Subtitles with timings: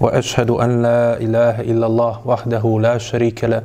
[0.00, 3.62] واشهد ان لا اله الا الله وحده لا شريك له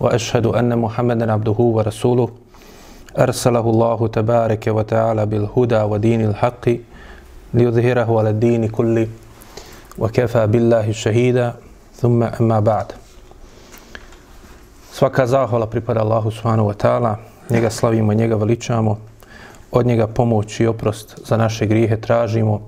[0.00, 2.28] واشهد ان محمدا عبده ورسوله
[3.18, 6.68] ارسله الله تبارك وتعالى بالهدى ودين الحق
[7.54, 9.08] ليظهره على الدين كله
[9.98, 11.54] وكفى بالله شهيدا
[11.94, 12.92] ثم اما بعد
[14.92, 15.44] سواء كذا
[15.90, 17.16] الله سبحانه وتعالى
[17.50, 18.98] njega slavimo njega veličamo.
[19.72, 22.60] Od njega pomoć i oprost za naše grijehe tražimo.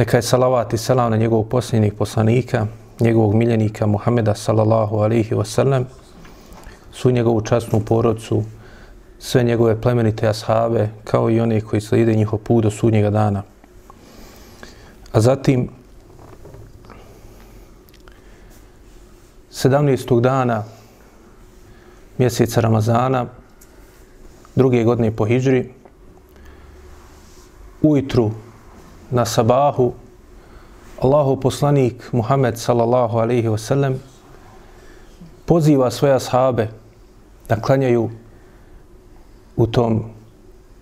[0.00, 2.66] Neka je salavat i selam na njegovog posljednjih poslanika,
[3.00, 5.84] njegovog miljenika Muhameda sallallahu alaihi wasallam,
[6.92, 8.42] su njegovu časnu porodcu,
[9.18, 13.42] sve njegove plemenite ashabe, kao i one koji slijede njihov put do sudnjega dana.
[15.12, 15.68] A zatim,
[19.52, 20.20] 17.
[20.20, 20.64] dana
[22.18, 23.26] mjeseca Ramazana,
[24.56, 25.72] druge godine po Hidžri,
[27.82, 28.30] ujutru
[29.10, 29.92] na sabahu,
[31.00, 33.94] Allahu poslanik Muhammed sallallahu alaihi wasallam
[35.46, 36.68] poziva svoje ashabe
[37.48, 38.10] da klanjaju
[39.56, 40.04] u tom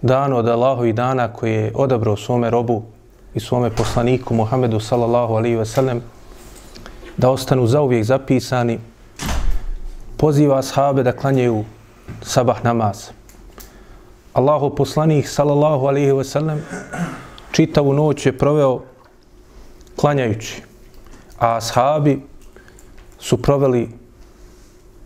[0.03, 2.83] danu od Allahu i dana koji je odabrao svome robu
[3.35, 6.01] i svome poslaniku Muhammedu sallallahu alaihi wasallam
[7.17, 8.79] da ostanu zauvijek zapisani
[10.17, 11.65] poziva ashabe da klanjaju
[12.23, 13.11] sabah namaz.
[14.33, 16.61] Allahu poslanik sallallahu alaihi wa sallam
[17.59, 18.81] čitavu noć je proveo
[19.97, 20.63] klanjajući,
[21.39, 22.21] a ashabi
[23.19, 23.89] su proveli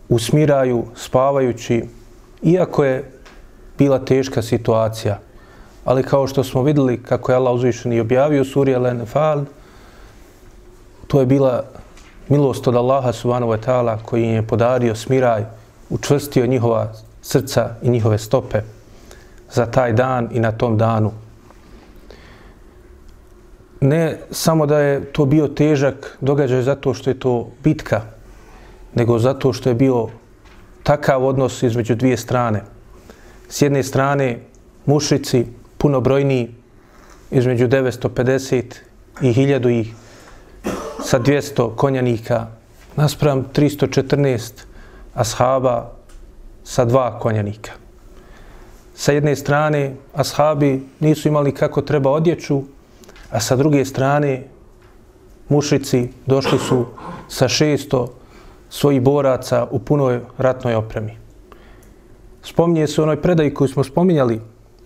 [0.08, 1.84] u smiraju, spavajući,
[2.42, 3.10] iako je
[3.78, 5.18] bila teška situacija.
[5.84, 9.44] Ali kao što smo videli kako je Allah uzvišen i objavio suri Al-Anfal,
[11.06, 11.64] to je bila
[12.28, 15.44] milost od Allaha subhanahu wa ta'ala koji im je podario smiraj,
[15.90, 16.92] učvrstio njihova
[17.22, 18.60] srca i njihove stope
[19.52, 21.21] za taj dan i na tom danu.
[23.82, 28.00] Ne samo da je to bio težak događaj zato što je to bitka,
[28.94, 30.08] nego zato što je bio
[30.82, 32.62] takav odnos između dvije strane.
[33.48, 34.38] S jedne strane
[34.86, 35.46] mušici,
[35.78, 36.54] puno brojniji,
[37.30, 38.62] između 950
[39.20, 39.94] i 1000 ih,
[41.04, 42.46] sa 200 konjanika,
[42.96, 44.52] naspram 314
[45.14, 45.90] ashaba
[46.64, 47.72] sa dva konjanika.
[48.94, 52.62] Sa jedne strane, ashabi nisu imali kako treba odjeću,
[53.32, 54.44] a sa druge strane,
[55.48, 56.86] mušici došli su
[57.28, 58.06] sa 600
[58.70, 61.16] svojih boraca u punoj ratnoj opremi.
[62.42, 64.40] Spominje se onoj predaji koju smo spominjali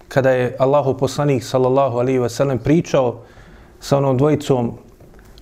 [0.08, 3.20] kada je Allahu poslanik sallallahu alaihi ve sellem pričao
[3.80, 4.72] sa onom dvojicom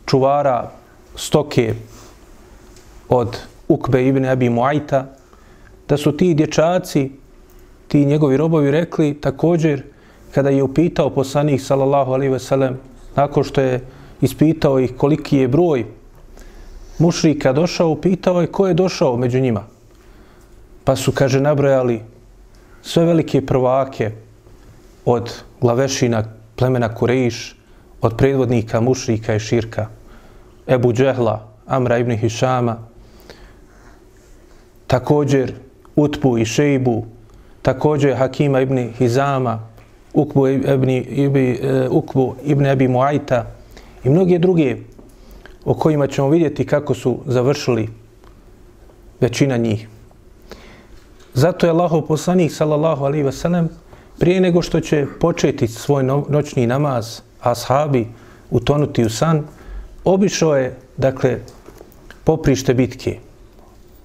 [0.06, 0.70] čuvara
[1.16, 1.74] stoke
[3.08, 3.38] od
[3.68, 5.06] Ukbe ibn Abi Muajta,
[5.88, 7.12] da su ti dječaci,
[7.88, 9.82] ti njegovi robovi rekli također
[10.34, 12.78] kada je upitao poslanik sallallahu alaihi ve sellem
[13.16, 13.80] nakon što je
[14.20, 15.84] ispitao ih koliki je broj
[16.98, 19.64] mušrika došao, upitao je ko je došao među njima.
[20.84, 22.00] Pa su, kaže, nabrojali
[22.82, 24.10] sve velike prvake
[25.04, 26.24] od glavešina
[26.56, 27.56] plemena Kurejiš,
[28.00, 29.86] od predvodnika mušrika i širka,
[30.66, 32.76] Ebu Džehla, Amra ibn Hišama,
[34.86, 35.52] također
[35.96, 37.06] Utbu i Šejbu,
[37.62, 39.73] također Hakima ibn Hizama,
[40.14, 43.46] Ukbu ibn, ibn, e, Ukbu ibn Abi Muajta
[44.04, 44.76] i mnoge druge
[45.64, 47.88] o kojima ćemo vidjeti kako su završili
[49.20, 49.88] većina njih.
[51.34, 53.66] Zato je Allahov poslanik sallallahu alaihi wasallam
[54.18, 58.06] prije nego što će početi svoj noćni namaz, ashabi
[58.50, 59.42] utonuti u san,
[60.04, 61.38] obišao je, dakle,
[62.24, 63.18] poprište bitke.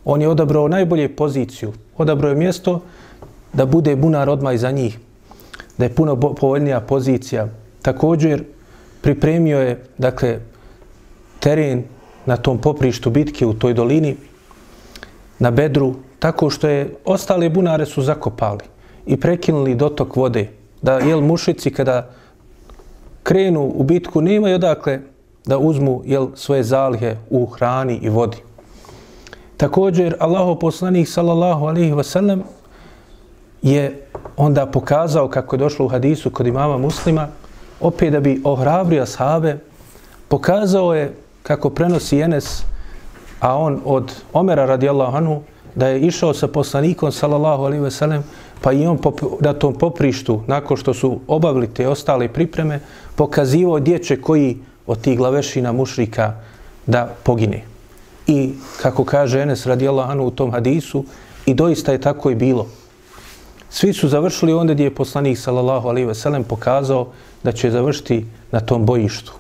[0.06, 2.82] On je odabrao najbolje poziciju, odabrao je mjesto
[3.54, 5.00] da bude bunar odmah iza njih,
[5.80, 7.48] da je puno povoljnija pozicija.
[7.82, 8.44] Također,
[9.02, 10.40] pripremio je, dakle,
[11.40, 11.84] teren
[12.26, 14.16] na tom poprištu bitke u toj dolini,
[15.40, 18.66] na bedru, tako što je ostale bunare su zakopali
[19.06, 20.50] i prekinuli dotok vode,
[20.82, 22.10] da jel mušici kada
[23.24, 25.00] krenu u bitku nemaju odakle
[25.46, 28.38] da uzmu jel, svoje zalihe u hrani i vodi.
[29.58, 32.42] Također, Allaho poslanik sallallahu alaihi wasallam
[33.62, 37.28] je onda pokazao kako je došlo u hadisu kod imama muslima,
[37.80, 39.58] opet da bi ohrabrio sahabe,
[40.28, 42.64] pokazao je kako prenosi Enes
[43.40, 45.42] a on od Omera radijallahu anhu
[45.76, 48.24] da je išao sa poslanikom sallallahu alaihi ve sellem
[48.62, 52.80] pa i on pop, na tom poprištu nakon što su obavili te ostale pripreme
[53.16, 54.58] pokazivao dječe koji
[54.88, 56.34] od tih glavešina mušrika
[56.86, 57.64] da pogine.
[58.28, 61.06] I kako kaže Enes radijallahu anhu u tom hadisu
[61.46, 62.68] i doista je tako i bilo.
[63.70, 67.08] Svi su završili onda gdje je poslanik sallallahu alaihi ve sellem pokazao
[67.44, 69.34] da će završiti na tom bojištu.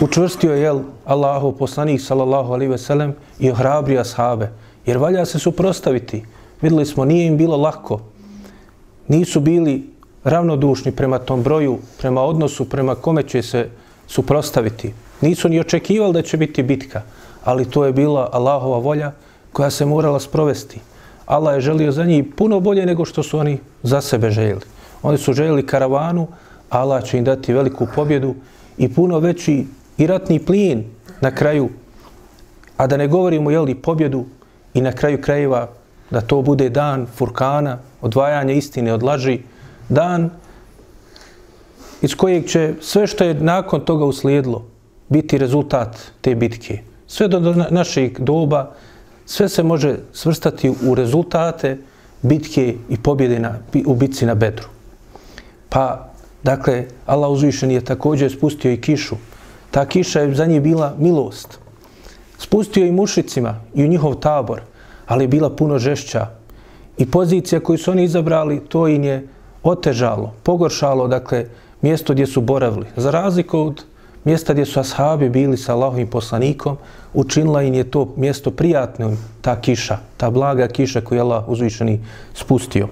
[0.00, 4.50] Učvrstio je jel, Allahu poslanik sallallahu alaihi ve sellem i ohrabrio ashabe.
[4.86, 6.24] Jer valja se suprostaviti.
[6.62, 8.00] Vidjeli smo, nije im bilo lako.
[9.08, 9.90] Nisu bili
[10.24, 13.68] ravnodušni prema tom broju, prema odnosu, prema kome će se
[14.06, 14.94] suprostaviti.
[15.20, 17.02] Nisu ni očekivali da će biti bitka,
[17.44, 19.12] ali to je bila Allahova volja
[19.52, 20.80] koja se morala sprovesti.
[21.26, 24.60] Allah je želio za njih puno bolje nego što su oni za sebe željeli.
[25.02, 26.28] Oni su željeli karavanu,
[26.70, 28.34] Allah će im dati veliku pobjedu
[28.78, 29.66] i puno veći
[29.98, 30.84] i ratni plin
[31.20, 31.68] na kraju.
[32.76, 34.24] A da ne govorimo jeli pobjedu
[34.74, 35.68] i na kraju krajeva
[36.10, 39.40] da to bude dan furkana, odvajanja istine od laži,
[39.88, 40.30] dan
[42.02, 44.64] iz kojeg će sve što je nakon toga uslijedilo
[45.08, 46.78] biti rezultat te bitke.
[47.06, 48.74] Sve do naših doba,
[49.26, 51.78] sve se može svrstati u rezultate
[52.22, 54.68] bitke i pobjede na, u bitci na Bedru.
[55.68, 56.08] Pa,
[56.42, 59.16] dakle, Allah uzvišen je također spustio i kišu.
[59.70, 61.58] Ta kiša je za njih bila milost.
[62.38, 64.60] Spustio i mušicima i u njihov tabor,
[65.06, 66.26] ali je bila puno žešća.
[66.98, 69.28] I pozicija koju su oni izabrali, to im je
[69.62, 71.46] otežalo, pogoršalo, dakle,
[71.82, 72.86] mjesto gdje su boravili.
[72.96, 73.84] Za razliku od
[74.26, 76.76] mjesta gdje su ashabi bili sa Allahovim poslanikom,
[77.14, 82.00] učinila im je to mjesto prijatno, ta kiša, ta blaga kiša koju je Allah uzvišeni
[82.34, 82.88] spustio.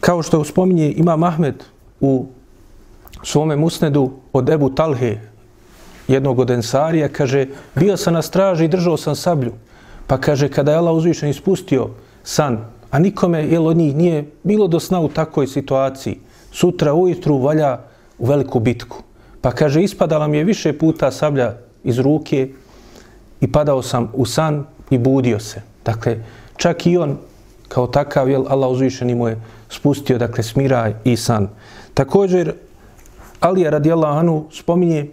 [0.00, 1.64] Kao što spominje ima Mahmed
[2.00, 2.26] u
[3.22, 5.18] svome musnedu od Ebu Talhe,
[6.08, 9.52] jednog od ensarija, kaže, bio sam na straži i držao sam sablju.
[10.06, 11.88] Pa kaže, kada je Allah uzvišen ispustio
[12.22, 16.18] san, a nikome jel, od njih nije bilo do sna u takvoj situaciji,
[16.52, 17.78] sutra ujutru valja
[18.18, 19.02] u veliku bitku.
[19.40, 21.54] Pa kaže, ispadala mi je više puta sablja
[21.84, 22.48] iz ruke
[23.40, 25.62] i padao sam u san i budio se.
[25.84, 26.24] Dakle,
[26.56, 27.18] čak i on
[27.68, 31.48] kao takav, jel, Allah uzvišeni mu je spustio, dakle, smiraj i san.
[31.94, 32.52] Također,
[33.40, 35.06] Alija radijallahu anhu spominje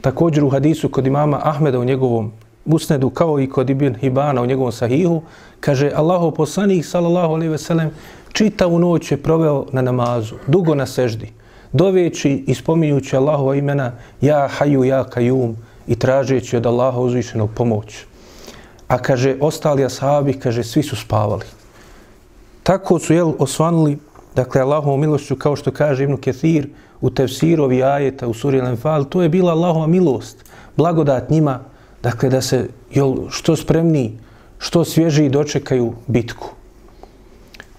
[0.00, 2.32] također u hadisu kod imama Ahmeda u njegovom
[2.64, 5.22] musnedu, kao i kod Ibn Hibana u njegovom sahihu,
[5.60, 7.90] kaže Allaho poslanik, sallallahu alaihi ve sellem,
[8.32, 11.32] čitavu noć je proveo na namazu, dugo na seždi,
[11.72, 18.04] doveći i spominjući Allahova imena Ja haju, ja kajum i tražeći od Allaha uzvišenog pomoć.
[18.88, 21.44] A kaže, ostali ashabi, kaže, svi su spavali.
[22.62, 23.98] Tako su jel, osvanuli,
[24.34, 26.68] dakle, Allahovom milošću, kao što kaže Ibn Ketir,
[27.00, 30.44] u tefsirovi ajeta, u suri Lenfal, to je bila Allahova milost,
[30.76, 31.60] blagodat njima,
[32.02, 34.18] dakle, da se jel, što spremniji,
[34.58, 36.61] što svježiji dočekaju bitku.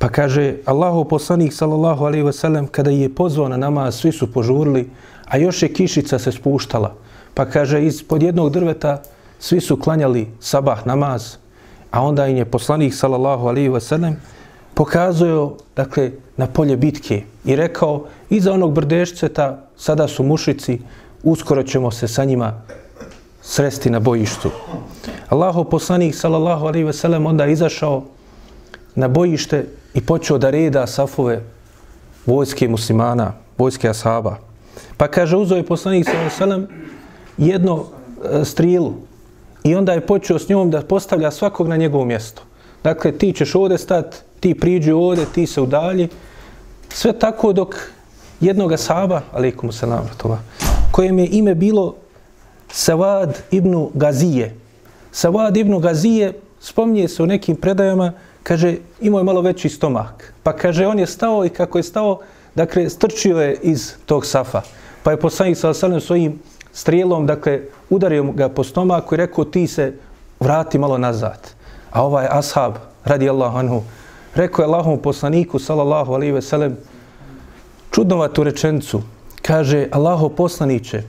[0.04, 4.28] Pa kaže Allahu poslanik sallallahu alejhi ve sellem kada je pozvao na namaz, svi su
[4.28, 4.90] požurili,
[5.26, 6.92] a još je kišica se spuštala.
[7.34, 9.02] Pa kaže ispod jednog drveta
[9.40, 11.38] svi su klanjali sabah namaz,
[11.92, 14.18] a onda im je poslanik sallallahu alejhi ve sellem
[14.74, 20.82] pokazao dakle na polje bitke i rekao iza onog brdešceta sada su mušici,
[21.24, 22.62] uskoro ćemo se sa njima
[23.42, 24.52] sresti na bojištu.
[25.30, 28.04] Allahu poslanik sallallahu alejhi ve sellem onda izašao
[28.96, 31.44] na bojište i počeo da reda safove
[32.26, 34.38] vojske muslimana, vojske ashaba.
[34.98, 36.68] Pa kaže, uzeo je poslanik s.a.v.
[37.38, 38.94] jedno e, strilu
[39.64, 42.42] i onda je počeo s njom da postavlja svakog na njegovo mjesto.
[42.84, 46.10] Dakle, ti ćeš ovdje stat, ti priđi ovdje, ti se udalji.
[46.90, 47.76] Sve tako dok
[48.40, 50.40] jednog ashaba, alaikum se navratova,
[50.92, 51.96] kojem je ime bilo
[52.74, 54.56] Savad ibn Gazije.
[55.12, 60.34] Savad ibn Gazije spominje se u nekim predajama kaže, imao je malo veći stomak.
[60.44, 62.20] Pa kaže, on je stao i kako je stao,
[62.56, 64.62] dakle, strčio je iz tog safa.
[65.04, 66.40] Pa je poslanik sa osalim svojim
[66.74, 69.94] strijelom, dakle, udario ga po stomaku i rekao, ti se
[70.40, 71.54] vrati malo nazad.
[71.92, 72.74] A ovaj ashab,
[73.06, 73.84] radi Allahu anhu,
[74.36, 76.78] rekao je Allahom poslaniku, sallallahu alaihi ve sellem,
[77.92, 79.02] čudnovatu rečenicu.
[79.42, 81.04] kaže, Allaho poslaniće,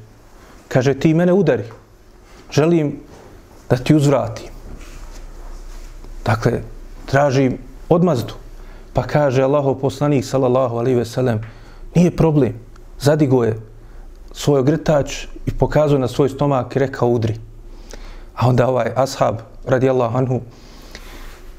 [0.69, 1.64] kaže, ti mene udari,
[2.50, 3.00] želim
[3.71, 4.50] da ti uzvratim.
[6.25, 6.62] Dakle,
[7.06, 7.50] traži
[7.88, 8.34] odmazdu.
[8.92, 11.40] Pa kaže Allaho poslanik, sallallahu alaihi ve sellem,
[11.94, 12.54] nije problem.
[13.00, 13.58] Zadigo je
[14.32, 17.34] svoj ogrtač i pokazuje na svoj stomak i rekao udri.
[18.34, 20.40] A onda ovaj ashab, radijallahu anhu,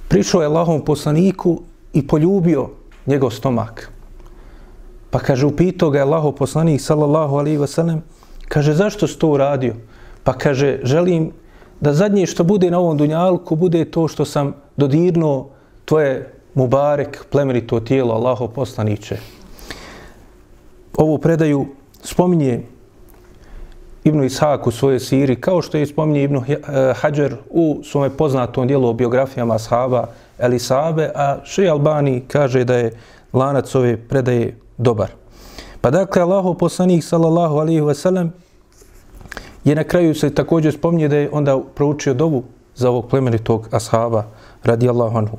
[0.07, 1.61] prišao je Allahom poslaniku
[1.93, 2.69] i poljubio
[3.05, 3.91] njegov stomak.
[5.09, 8.03] Pa kaže, upitao ga je Allaho poslanik, sallallahu alaihi ve sellem,
[8.47, 9.75] kaže, zašto si to uradio?
[10.23, 11.31] Pa kaže, želim
[11.79, 15.49] da zadnje što bude na ovom dunjalku bude to što sam dodirnuo
[15.85, 19.17] tvoje mubarek, plemenito tijelo, Allaho poslaniće.
[20.97, 21.65] Ovu predaju
[22.01, 22.61] spominje
[24.03, 28.67] Ibnu Ishak u svojoj siri, kao što je spominje Ibnu eh, Hajar u svome poznatom
[28.67, 30.07] dijelu o biografijama ashaba
[30.39, 32.91] Elisabe, a Še Albani kaže da je
[33.33, 35.09] lanac ove predaje dobar.
[35.81, 38.29] Pa dakle, Allaho poslanik, sallallahu alihi wasallam,
[39.65, 42.43] je na kraju se također spominje da je onda proučio dovu
[42.75, 44.23] za ovog plemenitog ashaba,
[44.63, 45.37] radijallahu anhu.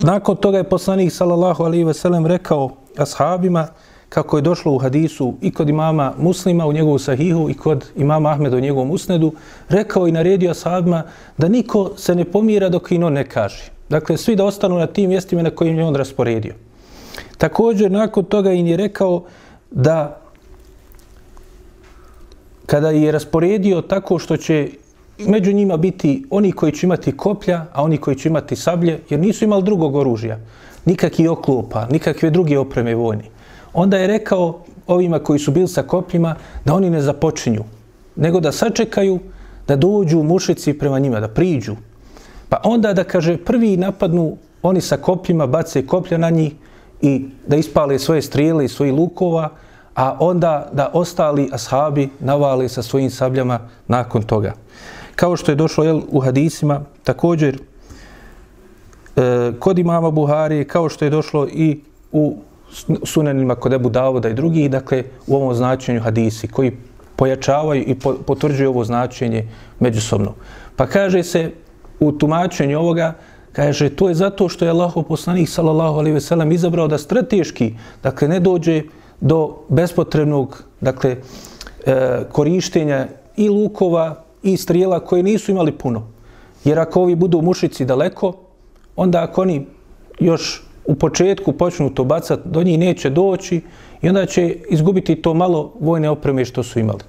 [0.00, 3.66] Nakon toga je poslanik, sallallahu alaihi veselem, rekao ashabima,
[4.08, 8.30] kako je došlo u hadisu i kod imama muslima u njegovu sahihu i kod imama
[8.30, 9.32] Ahmeda u njegovom usnedu,
[9.68, 11.02] rekao i naredio ashabima
[11.38, 13.70] da niko se ne pomira dok ino ne kaže.
[13.88, 16.54] Dakle, svi da ostanu na tim mjestima na kojim je on rasporedio.
[17.38, 19.24] Također, nakon toga im je rekao
[19.70, 20.23] da
[22.66, 24.68] kada je rasporedio tako što će
[25.18, 29.20] među njima biti oni koji će imati koplja, a oni koji će imati sablje, jer
[29.20, 30.38] nisu imali drugog oružja,
[30.84, 33.24] nikakvi oklopa, nikakve druge opreme vojni.
[33.72, 37.64] onda je rekao ovima koji su bili sa kopljima da oni ne započinju,
[38.16, 39.18] nego da sačekaju
[39.68, 41.76] da dođu mušici prema njima, da priđu.
[42.48, 46.52] Pa onda da kaže prvi napadnu oni sa kopljima, bace koplja na njih
[47.02, 49.48] i da ispale svoje strijele i svoji lukova,
[49.94, 53.58] a onda da ostali ashabi navale sa svojim sabljama
[53.88, 54.52] nakon toga.
[55.16, 57.58] Kao što je došlo jel, u hadisima, također
[59.16, 61.80] e, kod imama Buhari, kao što je došlo i
[62.12, 62.36] u
[63.04, 66.72] sunanima kod Ebu Davoda i drugih, dakle, u ovom značenju hadisi, koji
[67.16, 67.94] pojačavaju i
[68.26, 69.48] potvrđuju ovo značenje
[69.80, 70.34] međusobno.
[70.76, 71.52] Pa kaže se
[72.00, 73.14] u tumačenju ovoga,
[73.52, 78.28] kaže, to je zato što je Allah poslanik, sallallahu alaihi sellem izabrao da strateški, dakle,
[78.28, 78.82] ne dođe
[79.24, 81.16] do bespotrebnog, dakle,
[81.86, 86.02] e, korištenja i lukova i strijela koje nisu imali puno.
[86.64, 88.32] Jer ako ovi budu mušici daleko,
[88.96, 89.66] onda ako oni
[90.20, 93.60] još u početku počnu to bacati, do njih neće doći
[94.02, 97.00] i onda će izgubiti to malo vojne opreme što su imali.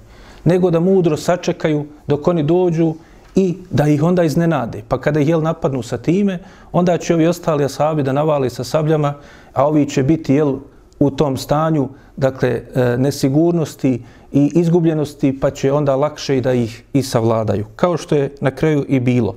[0.44, 2.94] Nego da mudro sačekaju dok oni dođu
[3.34, 4.82] i da ih onda iznenade.
[4.88, 6.38] Pa kada ih jel napadnu sa time,
[6.72, 9.14] onda će ovi ostali asabi da navali sa sabljama,
[9.52, 10.56] a ovi će biti jel
[10.98, 16.82] u tom stanju, dakle, e, nesigurnosti i izgubljenosti, pa će onda lakše i da ih
[16.92, 17.66] i savladaju.
[17.76, 19.34] Kao što je na kraju i bilo.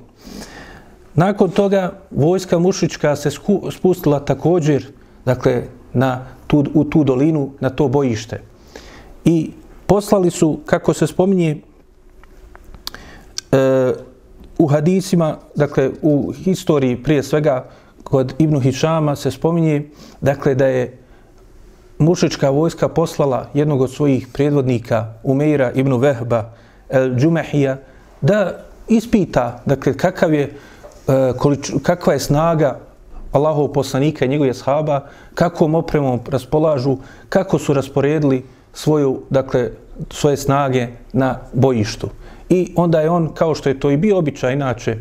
[1.14, 3.30] Nakon toga vojska mušička se
[3.70, 4.86] spustila također
[5.24, 8.40] dakle, na tu, u tu dolinu, na to bojište.
[9.24, 9.50] I
[9.86, 11.60] poslali su, kako se spominje,
[13.52, 13.92] e,
[14.58, 17.68] u hadisima, dakle u historiji prije svega
[18.04, 20.98] kod Ibnu Hišama se spominje dakle, da je
[22.00, 26.52] mušička vojska poslala jednog od svojih predvodnika Umeira ibn Vehba
[26.88, 27.76] El Džumehija
[28.20, 28.52] da
[28.88, 30.52] ispita dakle, kakav je e,
[31.38, 32.78] količ, kakva je snaga
[33.32, 36.96] Allahov poslanika i njegove shaba, kakvom opremom raspolažu,
[37.28, 39.70] kako su rasporedili svoju, dakle,
[40.10, 42.08] svoje snage na bojištu.
[42.48, 44.96] I onda je on, kao što je to i bio običaj inače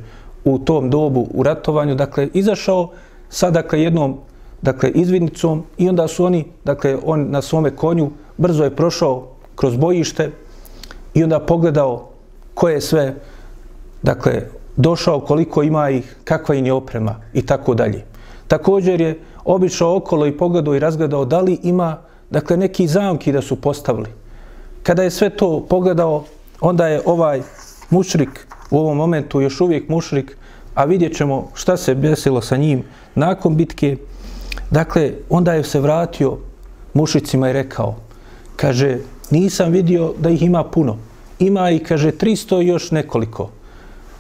[0.46, 2.90] u tom dobu u ratovanju, dakle, izašao
[3.30, 4.18] sa, dakle, jednom,
[4.62, 9.78] dakle, izvidnicom i onda su oni, dakle, on na svome konju brzo je prošao kroz
[9.78, 10.32] bojište
[11.14, 12.10] i onda pogledao
[12.54, 13.16] koje sve,
[14.02, 14.42] dakle,
[14.76, 18.06] došao koliko ima ih, kakva im je oprema i tako dalje.
[18.48, 21.98] Također je obišao okolo i pogledao i razgledao da li ima
[22.30, 24.10] dakle, neki zamki da su postavili.
[24.84, 26.24] Kada je sve to pogledao,
[26.62, 27.42] onda je ovaj
[27.90, 30.38] mušrik u ovom momentu još uvijek mušrik,
[30.76, 32.84] a vidjet ćemo šta se desilo sa njim
[33.16, 33.98] nakon bitke.
[34.72, 36.38] Dakle, onda je se vratio
[36.94, 37.96] mušicima i rekao,
[38.56, 38.98] kaže,
[39.32, 40.98] nisam vidio da ih ima puno.
[41.40, 43.50] Ima i, kaže, 300 još nekoliko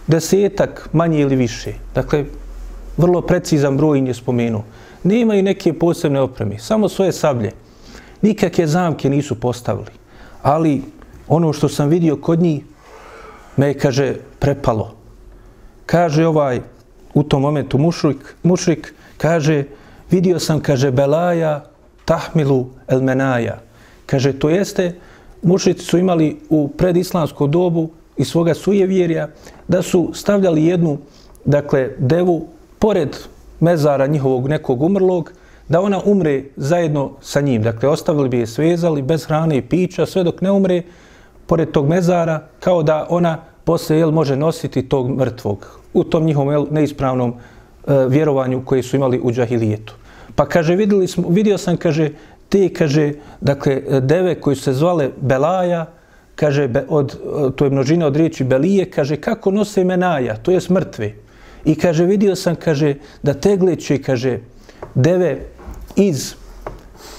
[0.08, 1.74] desetak manje ili više.
[1.96, 2.26] Dakle,
[2.98, 4.64] vrlo precizan broj je spomenuo.
[5.04, 7.52] Nema i neke posebne opreme, samo svoje sablje.
[8.22, 9.92] Nikakve zamke nisu postavili.
[10.42, 10.82] Ali
[11.28, 12.64] ono što sam vidio kod njih
[13.58, 14.96] me je, kaže, prepalo.
[15.86, 16.62] Kaže ovaj,
[17.14, 19.64] u tom momentu mušrik, mušrik kaže,
[20.12, 21.64] vidio sam, kaže, Belaja
[22.06, 23.60] tahmilu el menaja.
[24.06, 24.96] Kaže, to jeste,
[25.42, 29.28] mušici su imali u predislamsku dobu i svoga sujevjerja,
[29.68, 30.98] da su stavljali jednu,
[31.46, 32.48] dakle, devu
[32.80, 33.18] pored
[33.60, 35.32] mezara njihovog nekog umrlog,
[35.68, 37.62] da ona umre zajedno sa njim.
[37.62, 40.82] Dakle, ostavili bi je svezali bez hrane i pića, sve dok ne umre
[41.48, 46.52] pored tog mezara, kao da ona posle jel, može nositi tog mrtvog u tom njihovom
[46.52, 49.96] jel, neispravnom e, vjerovanju koje su imali u džahilijetu.
[50.40, 52.14] Pa kaže, videli smo, vidio sam, kaže,
[52.50, 55.86] te, kaže, dakle, deve koji su se zvale Belaja,
[56.36, 57.18] kaže, be, od,
[57.56, 61.12] to je množina od riječi Belije, kaže, kako nose menaja, to je mrtve.
[61.66, 64.38] I kaže, vidio sam, kaže, da tegleće, kaže,
[64.96, 65.52] deve
[65.96, 66.36] iz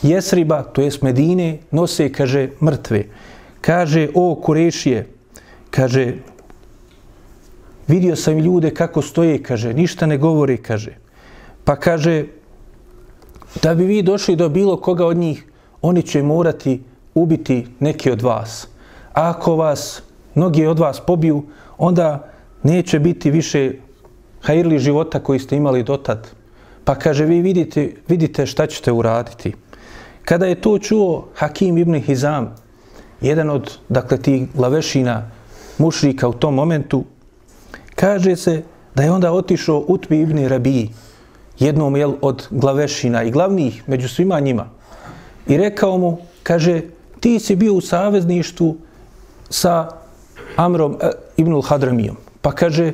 [0.02, 3.04] Jesriba, to je Medine, nose, kaže, mrtve.
[3.60, 5.06] Kaže, o Kurešije,
[5.70, 6.14] kaže,
[7.88, 10.96] vidio sam ljude kako stoje, kaže, ništa ne govori, kaže.
[11.64, 12.39] Pa kaže,
[13.62, 15.44] da bi vi došli do bilo koga od njih,
[15.82, 16.82] oni će morati
[17.14, 18.68] ubiti neki od vas.
[19.12, 20.02] A ako vas,
[20.34, 21.42] mnogi od vas pobiju,
[21.78, 22.28] onda
[22.62, 23.72] neće biti više
[24.40, 26.28] hajrli života koji ste imali dotad.
[26.84, 29.54] Pa kaže, vi vidite, vidite šta ćete uraditi.
[30.24, 32.54] Kada je to čuo Hakim ibn Hizam,
[33.20, 35.30] jedan od, dakle, tih glavešina
[35.78, 37.04] mušrika u tom momentu,
[37.94, 38.62] kaže se
[38.94, 40.90] da je onda otišao Utbi ibn Rabiji,
[41.60, 44.66] jednom jel, od glavešina i glavnih među svima njima.
[45.46, 46.82] I rekao mu, kaže,
[47.20, 48.76] ti si bio u savezništvu
[49.50, 49.88] sa
[50.56, 52.16] Amrom e, ibnul Hadramijom.
[52.40, 52.92] Pa kaže,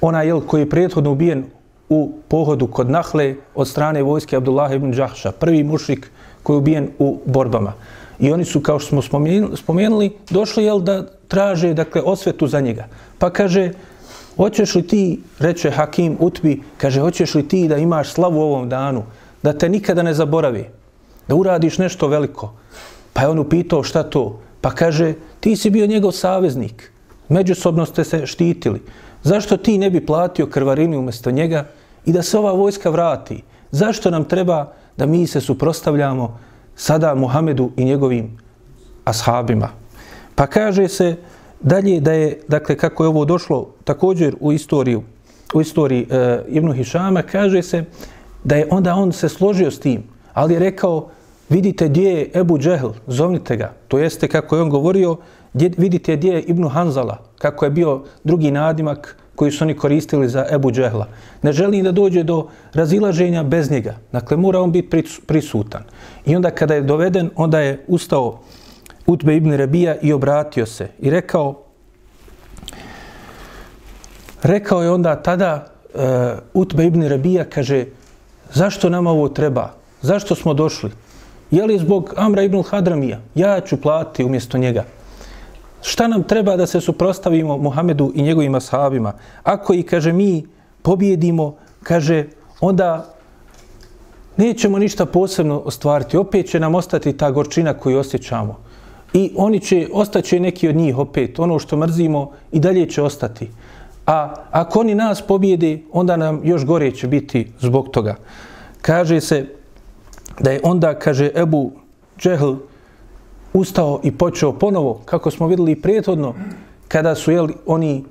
[0.00, 1.44] ona jel, koji je prethodno ubijen
[1.88, 6.10] u pohodu kod Nahle od strane vojske Abdullah ibn Đahša, prvi mušrik
[6.42, 7.72] koji je ubijen u borbama.
[8.18, 9.22] I oni su, kao što smo
[9.56, 12.86] spomenuli, došli jel, da traže dakle, osvetu za njega.
[13.18, 13.72] Pa kaže,
[14.38, 18.68] hoćeš li ti, reče Hakim Utbi, kaže, hoćeš li ti da imaš slavu u ovom
[18.68, 19.02] danu,
[19.42, 20.64] da te nikada ne zaboravi,
[21.28, 22.52] da uradiš nešto veliko.
[23.12, 24.38] Pa je on upitao šta to?
[24.60, 26.92] Pa kaže, ti si bio njegov saveznik,
[27.28, 28.82] međusobno ste se štitili.
[29.22, 31.66] Zašto ti ne bi platio krvarini umjesto njega
[32.06, 33.42] i da se ova vojska vrati?
[33.70, 36.38] Zašto nam treba da mi se suprostavljamo
[36.76, 38.38] sada Muhamedu i njegovim
[39.04, 39.68] ashabima?
[40.34, 41.16] Pa kaže se
[41.60, 45.02] dalje da je, dakle, kako je ovo došlo također u istoriju,
[45.54, 47.84] u istoriji e, Ibnu Hišama, kaže se
[48.44, 51.08] da je onda on se složio s tim, ali je rekao,
[51.48, 53.72] vidite gdje je Ebu Džehl, zovnite ga.
[53.88, 55.16] To jeste kako je on govorio,
[55.52, 60.28] gdje, vidite gdje je Ibnu Hanzala, kako je bio drugi nadimak koji su oni koristili
[60.28, 61.06] za Ebu Džehla.
[61.42, 63.94] Ne želi da dođe do razilaženja bez njega.
[64.12, 65.82] Dakle, mora on biti prisutan.
[66.26, 68.40] I onda kada je doveden, onda je ustao
[69.08, 70.88] Utbe ibn Rebija i obratio se.
[70.98, 71.62] I rekao,
[74.42, 76.00] rekao je onda tada uh,
[76.54, 77.86] Utbe ibn Rebija, kaže,
[78.52, 79.70] zašto nam ovo treba?
[80.02, 80.90] Zašto smo došli?
[81.50, 83.20] Je li zbog Amra ibn Hadramija?
[83.34, 84.84] Ja ću platiti umjesto njega.
[85.82, 89.12] Šta nam treba da se suprostavimo Muhamedu i njegovim ashabima?
[89.42, 90.46] Ako i, kaže, mi
[90.82, 92.24] pobjedimo, kaže,
[92.60, 93.14] onda
[94.36, 96.16] nećemo ništa posebno ostvariti.
[96.16, 98.67] Opet će nam ostati ta gorčina koju osjećamo.
[99.12, 101.38] I oni će, ostaće neki od njih opet.
[101.38, 103.48] Ono što mrzimo i dalje će ostati.
[104.06, 108.16] A ako oni nas pobjede, onda nam još gore će biti zbog toga.
[108.80, 109.46] Kaže se
[110.40, 111.72] da je onda, kaže Ebu
[112.18, 112.54] Džehl,
[113.52, 116.34] ustao i počeo ponovo, kako smo videli prethodno,
[116.88, 118.04] kada su jeli, oni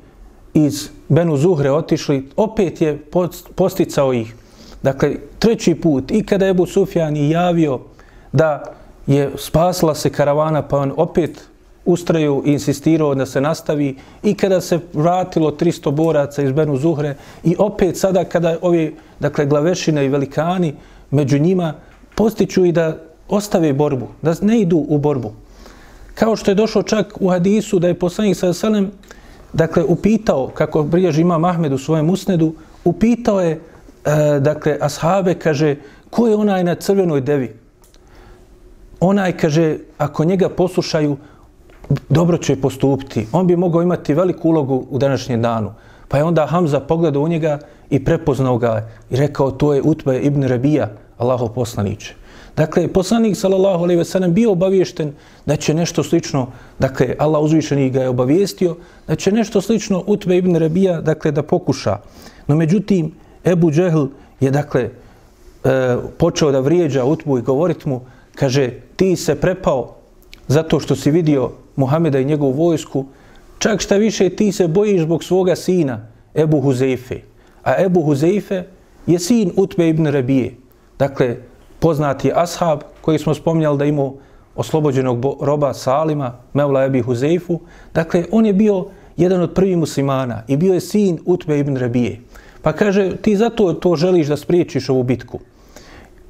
[0.53, 2.99] iz Benu Zuhre otišli, opet je
[3.55, 4.36] posticao ih.
[4.83, 7.79] Dakle, treći put, i kada je Ebu Sufjan i javio
[8.31, 8.76] da
[9.08, 11.48] je spasla se karavana, pa on opet
[11.86, 17.15] ustraju i insistirao da se nastavi i kada se vratilo 300 boraca iz Benu Zuhre
[17.43, 20.74] i opet sada kada ovi, dakle, glavešine i velikani
[21.12, 21.74] među njima
[22.15, 22.98] postiću i da
[23.30, 25.32] ostave borbu, da ne idu u borbu.
[26.15, 28.91] Kao što je došlo čak u hadisu da je poslanik sa Selem,
[29.54, 35.76] dakle, upitao, kako briješ ima Mahmed u svojem usnedu, upitao je, e, dakle, ashabe, kaže,
[36.10, 37.66] ko je onaj na crvenoj devi?
[38.99, 41.17] Onaj, kaže, ako njega poslušaju,
[42.10, 43.27] dobro će postupiti.
[43.31, 45.73] On bi mogao imati veliku ulogu u današnjem danu.
[46.07, 50.19] Pa je onda Hamza pogledao u njega i prepoznao ga i rekao, to je Utbe
[50.19, 52.15] ibn Rabija, Allahov poslaniće.
[52.57, 55.13] Dakle, poslanik sallallahu alejhi ve sellem bio obaviješten
[55.45, 56.47] da će nešto slično,
[56.79, 58.75] dakle Allah uzvišeni ga je obavijestio
[59.07, 61.97] da će nešto slično Utbe ibn Rabija dakle da pokuša.
[62.47, 63.12] No međutim
[63.45, 64.05] Ebu Džehl
[64.39, 64.89] je dakle
[65.63, 68.01] e, počeo da vrijeđa Utbu i govorit mu,
[68.38, 69.95] kaže, ti se prepao
[70.47, 73.06] zato što si vidio Muhameda i njegovu vojsku,
[73.60, 77.19] čak šta više ti se bojiš zbog svoga sina Ebu Huzeife.
[77.63, 78.63] A Ebu Huzeife
[79.08, 80.56] je sin Utbe ibn Rabije.
[81.00, 81.38] Dakle,
[81.80, 84.13] poznati ashab koji smo spomnjali da imao
[84.56, 87.60] oslobođenog roba Salima, Mevla Ebi Huzeifu.
[87.93, 88.86] Dakle, on je bio
[89.17, 92.21] jedan od prvih muslimana i bio je sin Utbe ibn Rabije.
[92.62, 95.39] Pa kaže, ti zato to želiš da spriječiš ovu bitku.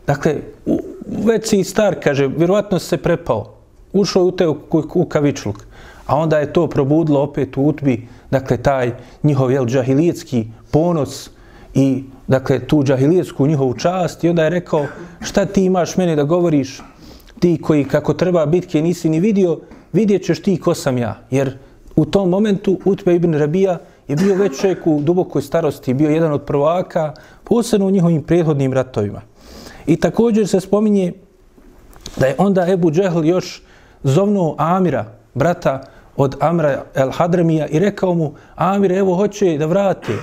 [0.07, 0.35] Dakle,
[1.25, 3.53] već si star, kaže, vjerovatno se prepao.
[3.93, 4.47] Ušao je u te
[4.93, 5.65] u kavičluk.
[6.05, 8.91] A onda je to probudilo opet u Utbi, dakle, taj
[9.23, 11.29] njihov jel, džahilijetski ponos
[11.73, 14.85] i dakle, tu džahilijetsku njihovu čast i onda je rekao
[15.21, 16.81] šta ti imaš meni da govoriš
[17.39, 19.59] ti koji kako treba bitke nisi ni vidio,
[19.93, 21.19] vidjet ćeš ti ko sam ja.
[21.31, 21.57] Jer
[21.95, 26.31] u tom momentu Utbe ibn Rabija je bio već čovjek u dubokoj starosti, bio jedan
[26.31, 29.21] od prvaka, posebno u njihovim prethodnim ratovima.
[29.87, 31.13] I također se spominje
[32.17, 33.61] da je onda Ebu Džehl još
[34.03, 35.83] zovnuo Amira, brata
[36.17, 40.13] od Amra el Hadramija i rekao mu, Amir, evo hoće da vrati,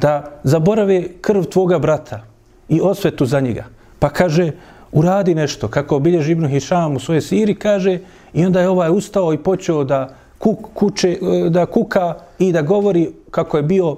[0.00, 2.20] da zaborave krv tvoga brata
[2.68, 3.64] i osvetu za njega.
[3.98, 4.52] Pa kaže,
[4.92, 7.98] uradi nešto, kako obilježi Ibn Hišam u svoje siri, kaže,
[8.32, 13.12] i onda je ovaj ustao i počeo da, kuk, kuče, da kuka i da govori
[13.30, 13.96] kako je bio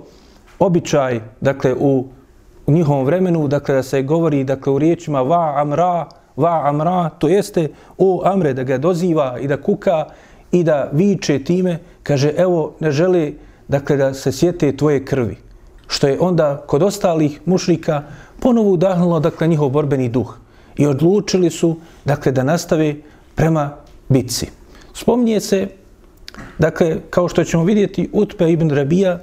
[0.59, 2.05] običaj, dakle, u,
[2.67, 7.29] u njihovom vremenu, dakle, da se govori, dakle, u riječima va amra, va amra, to
[7.29, 10.05] jeste o amre, da ga doziva i da kuka
[10.53, 15.37] i da viče time, kaže, evo, ne želi, dakle, da se sjete tvoje krvi.
[15.87, 18.03] Što je onda kod ostalih mušrika
[18.41, 20.37] ponovo udahnulo, dakle, njihov borbeni duh.
[20.77, 22.95] I odlučili su, dakle, da nastave
[23.35, 23.77] prema
[24.09, 24.47] bitci.
[24.95, 25.69] Spomnije se,
[26.59, 29.19] dakle, kao što ćemo vidjeti, Utpe ibn Rabija,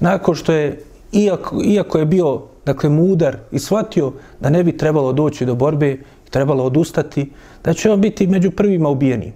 [0.00, 5.12] nakon što je, iako, iako je bio, dakle, mudar i shvatio da ne bi trebalo
[5.12, 5.96] doći do borbe,
[6.30, 7.32] trebalo odustati,
[7.64, 9.32] da će on biti među prvima ubijenim.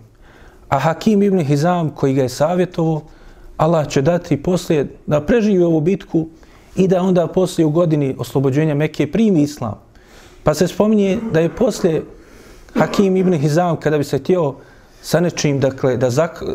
[0.69, 3.03] A Hakim ibn Hizam, koji ga je savjetovo,
[3.57, 6.27] Allah će dati poslije da preživi ovu bitku
[6.77, 9.75] i da onda poslije u godini oslobođenja Mekke primi islam.
[10.43, 12.03] Pa se spominje da je poslije
[12.75, 14.55] Hakim ibn Hizam, kada bi se htio
[15.03, 16.55] sa nečim, dakle, da zak, eh,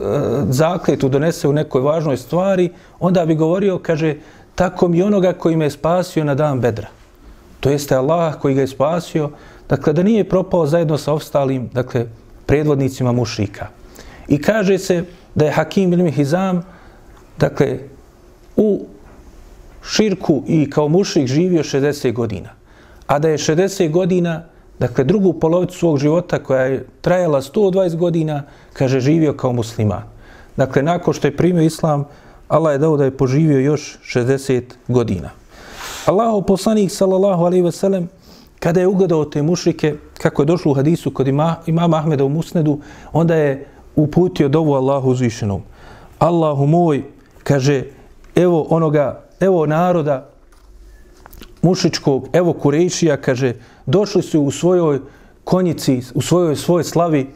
[0.49, 4.15] zakletu donese u nekoj važnoj stvari, onda bi govorio, kaže,
[4.58, 6.88] tako mi onoga koji me je spasio na dan bedra.
[7.60, 9.30] To jeste Allah koji ga je spasio,
[9.70, 12.06] dakle, da nije propao zajedno sa ostalim, dakle,
[12.46, 13.67] predvodnicima mušrika.
[14.28, 15.04] I kaže se
[15.36, 16.63] da je Hakim ibn Hizam,
[17.38, 17.80] dakle,
[18.56, 18.86] u
[19.86, 22.50] širku i kao mušrik živio 60 godina.
[23.08, 24.43] A da je 60 godina,
[24.80, 28.43] dakle, drugu polovicu svog života koja je trajala 120 godina,
[28.74, 30.04] kaže, živio kao musliman.
[30.58, 32.08] Dakle, nakon što je primio islam,
[32.47, 35.29] Allah je dao da je poživio još 60 godina.
[36.05, 38.10] Allahu poslanik, sallallahu alaihi ve sellem,
[38.60, 42.29] kada je ugledao te mušrike, kako je došlo u hadisu kod ima, imama Ahmeda u
[42.29, 42.79] Musnedu,
[43.13, 45.62] onda je uputio dovu Allahu uzvišenom.
[46.19, 47.03] Allahu moj,
[47.43, 47.83] kaže,
[48.36, 50.29] evo onoga, evo naroda
[51.62, 53.53] mušičkog, evo Kurejšija, kaže,
[53.86, 54.99] došli su u svojoj
[55.43, 57.27] konjici, u svojoj svojoj slavi,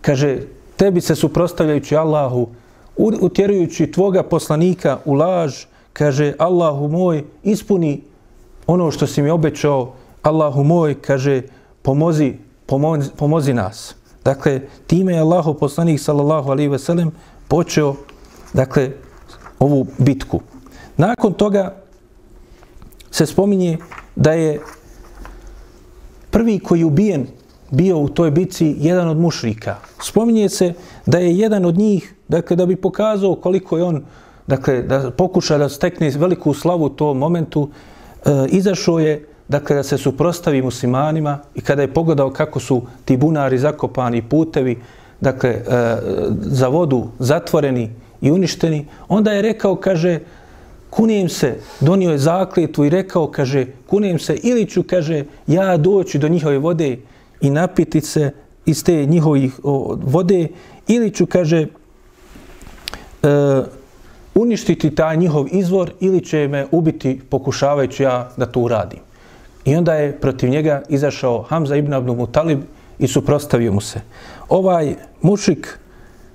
[0.00, 0.38] kaže,
[0.76, 2.48] tebi se suprostavljajući Allahu,
[2.96, 8.02] utjerujući tvoga poslanika u laž, kaže, Allahu moj, ispuni
[8.66, 11.42] ono što si mi obećao, Allahu moj, kaže,
[11.82, 12.34] pomozi,
[12.66, 13.94] pomozi, pomozi nas.
[14.24, 17.10] Dakle, time je Allahu poslanik sallallahu alaihi ve sellem
[17.48, 17.94] počeo,
[18.52, 18.90] dakle,
[19.58, 20.40] ovu bitku.
[20.96, 21.74] Nakon toga
[23.10, 23.78] se spominje
[24.16, 24.60] da je
[26.30, 27.26] prvi koji ubijen
[27.70, 29.76] bio u toj bitci jedan od mušrika.
[30.02, 30.72] Spominje se
[31.06, 34.02] da je jedan od njih, dakle, da bi pokazao koliko je on,
[34.46, 37.68] dakle, da pokuša da stekne veliku slavu u tom momentu,
[38.24, 43.16] e, izašao je dakle, da se suprostavi muslimanima i kada je pogledao kako su ti
[43.16, 44.78] bunari zakopani putevi,
[45.20, 45.62] dakle, e,
[46.40, 47.90] za vodu zatvoreni
[48.20, 50.20] i uništeni, onda je rekao, kaže,
[50.90, 56.18] kunijem se, donio je zakletvu i rekao, kaže, kunijem se, ili ću, kaže, ja doći
[56.18, 56.96] do njihove vode
[57.40, 58.30] i napiti se
[58.66, 60.48] iz te njihovih o, vode,
[60.88, 61.66] ili ću, kaže,
[63.22, 63.28] e,
[64.34, 69.00] uništiti taj njihov izvor ili će me ubiti pokušavajući ja da to uradim.
[69.64, 72.60] I onda je protiv njega izašao Hamza ibn Abdul Mutalib
[72.98, 74.00] i suprostavio mu se.
[74.48, 75.78] Ovaj mušik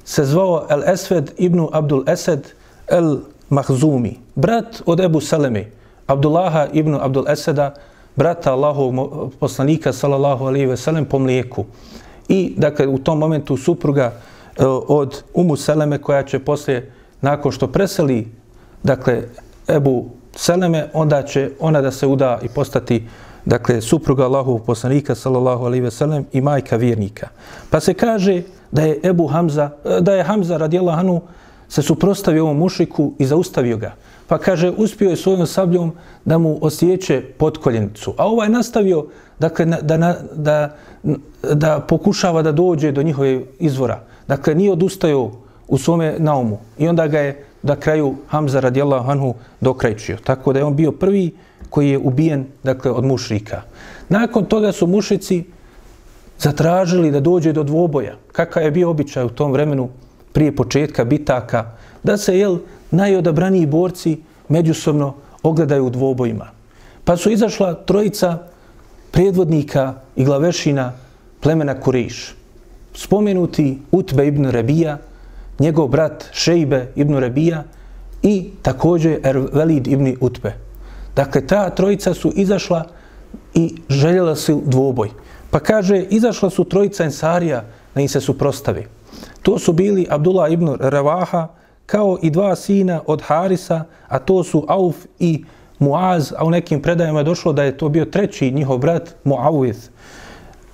[0.04, 2.54] se zvao El Esved ibn Abdul Esed
[2.88, 3.18] El
[3.50, 5.68] Mahzumi, brat od Ebu Salemi,
[6.08, 7.74] Abdullaha ibn Abdul Eseda,
[8.16, 8.94] brata Allahov
[9.40, 11.66] poslanika sallallahu alejhi ve sellem po mlijeku.
[12.28, 14.12] I dakle u tom momentu supruga
[14.60, 16.92] E, od Umu Seleme koja će poslije
[17.22, 18.28] nakon što preseli
[18.84, 19.24] dakle
[19.68, 23.08] Ebu Seleme, onda će ona da se uda i postati
[23.46, 27.28] dakle, supruga Allahovog poslanika, sallallahu alaihi ve sellem, i majka vjernika.
[27.70, 28.42] Pa se kaže
[28.72, 31.22] da je Ebu Hamza, e, da je Hamza radijallahu anhu
[31.70, 33.94] se suprostavio ovom mušiku i zaustavio ga.
[34.28, 35.92] Pa kaže, uspio je svojom sabljom
[36.26, 38.14] da mu osjeće potkoljenicu.
[38.18, 39.06] A ovaj nastavio
[39.40, 40.76] dakle, da, da, da,
[41.54, 44.04] da pokušava da dođe do njihove izvora.
[44.28, 45.32] Dakle, nije odustao
[45.68, 46.60] u svome naumu.
[46.78, 50.18] I onda ga je da kraju Hamza radijallahu anhu dokrajčio.
[50.24, 51.36] Tako da je on bio prvi
[51.70, 53.62] koji je ubijen dakle, od mušrika.
[54.10, 55.44] Nakon toga su mušici
[56.40, 58.16] zatražili da dođe do dvoboja.
[58.32, 59.90] Kakav je bio običaj u tom vremenu
[60.34, 61.66] prije početka bitaka,
[62.04, 62.58] da se jel,
[62.92, 64.18] najodabraniji borci
[64.50, 66.48] međusobno ogledaju u dvobojima.
[67.04, 68.38] Pa su izašla trojica
[69.12, 70.94] predvodnika i glavešina
[71.40, 72.36] plemena Kuriš.
[72.96, 74.98] Spomenuti Utbe ibn Rabija,
[75.60, 77.64] njegov brat Šejbe ibn Rabija
[78.24, 80.54] i također Ervelid ibn Utbe.
[81.16, 82.86] Dakle, ta trojica su izašla
[83.54, 85.10] i željela su dvoboj.
[85.52, 87.64] Pa kaže, izašla su trojica Ensarija
[87.96, 88.86] da im se suprostavi.
[89.42, 91.48] To su bili Abdullah ibn Ravaha,
[91.86, 95.44] kao i dva sina od Harisa, a to su Auf i
[95.80, 99.90] Muaz, a u nekim predajama je došlo da je to bio treći njihov brat Muawiz.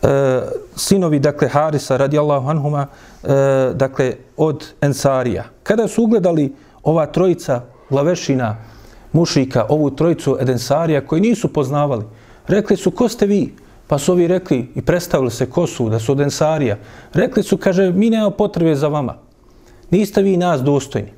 [0.04, 0.42] E,
[0.76, 2.88] sinovi, dakle, Harisa, radijallahu anhuma,
[3.24, 3.28] e,
[3.74, 5.44] dakle, od Ensarija.
[5.64, 8.58] Kada su ugledali ova trojica glavešina
[9.12, 12.06] mušika, ovu trojicu od Ensarija, koji nisu poznavali,
[12.48, 13.54] rekli su, ko ste vi?
[13.88, 16.78] Pa su ovi rekli i predstavili se ko su, da su od Ensarija.
[17.14, 19.18] Rekli su, kaže, mi nema potrebe za vama.
[19.90, 21.12] Niste vi nas dostojni.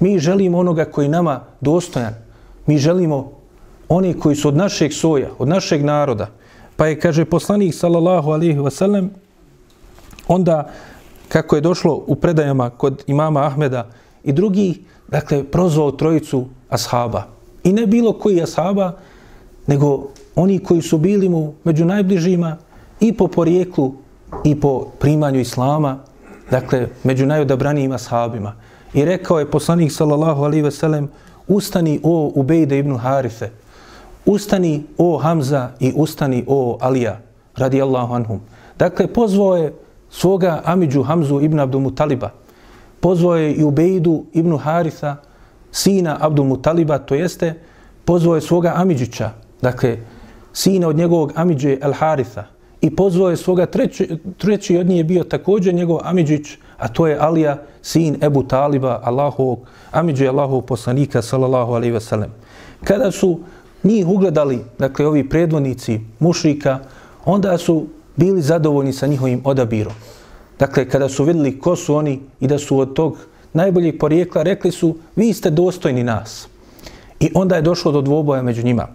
[0.00, 2.14] Mi želimo onoga koji nama dostojan.
[2.66, 3.32] Mi želimo
[3.88, 6.28] oni koji su od našeg soja, od našeg naroda.
[6.76, 9.08] Pa je, kaže, poslanik, sallallahu alihi wasallam,
[10.28, 10.70] onda,
[11.28, 13.88] kako je došlo u predajama kod imama Ahmeda
[14.24, 17.22] i drugi, dakle, prozvao trojicu ashaba.
[17.64, 18.92] I ne bilo koji ashaba,
[19.66, 22.56] nego oni koji su bili mu među najbližima
[23.00, 23.94] i po porijeklu
[24.44, 25.98] i po primanju islama,
[26.50, 28.54] dakle, među najodabranijim ashabima.
[28.94, 31.08] I rekao je poslanik, sallallahu alaihi ve sellem,
[31.48, 33.50] ustani o Ubejde ibn Harife,
[34.26, 37.20] ustani o Hamza i ustani o Alija,
[37.56, 38.40] radijallahu anhum.
[38.78, 39.72] Dakle, pozvao je
[40.10, 42.30] svoga Amidžu Hamzu ibn Abdul Mutaliba,
[43.00, 45.16] pozvao je i Ubejdu ibn Haritha,
[45.72, 47.54] sina Abdul Mutaliba, to jeste,
[48.04, 49.30] pozvao je svoga Amidžića,
[49.62, 49.96] dakle,
[50.52, 52.44] sina od njegovog Amidže El Haritha,
[52.80, 57.06] i pozvao je svoga treći, treći od njih je bio također njegov Amidžić, a to
[57.06, 59.58] je Alija, sin Ebu Taliba, Allahovog,
[59.90, 62.30] Amidže Allahovog poslanika, sallallahu alaihi ve sellem.
[62.84, 63.40] Kada su
[63.86, 66.78] njih ugledali, dakle, ovi predvodnici mušrika,
[67.24, 69.92] onda su bili zadovoljni sa njihovim odabirom.
[70.58, 73.18] Dakle, kada su vidjeli ko su oni i da su od tog
[73.52, 76.48] najboljeg porijekla, rekli su, vi ste dostojni nas.
[77.20, 78.88] I onda je došlo do dvoboja među njima.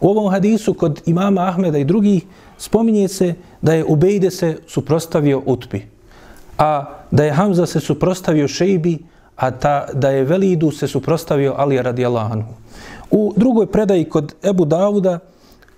[0.00, 2.24] U ovom hadisu kod imama Ahmeda i drugih
[2.58, 5.86] spominje se da je Ubejde se suprostavio Utbi,
[6.58, 8.98] a da je Hamza se suprostavio Šejbi,
[9.36, 12.61] a ta, da je Velidu se suprostavio Ali radijallahu anhu.
[13.12, 15.18] U drugoj predaji kod Ebu Davuda,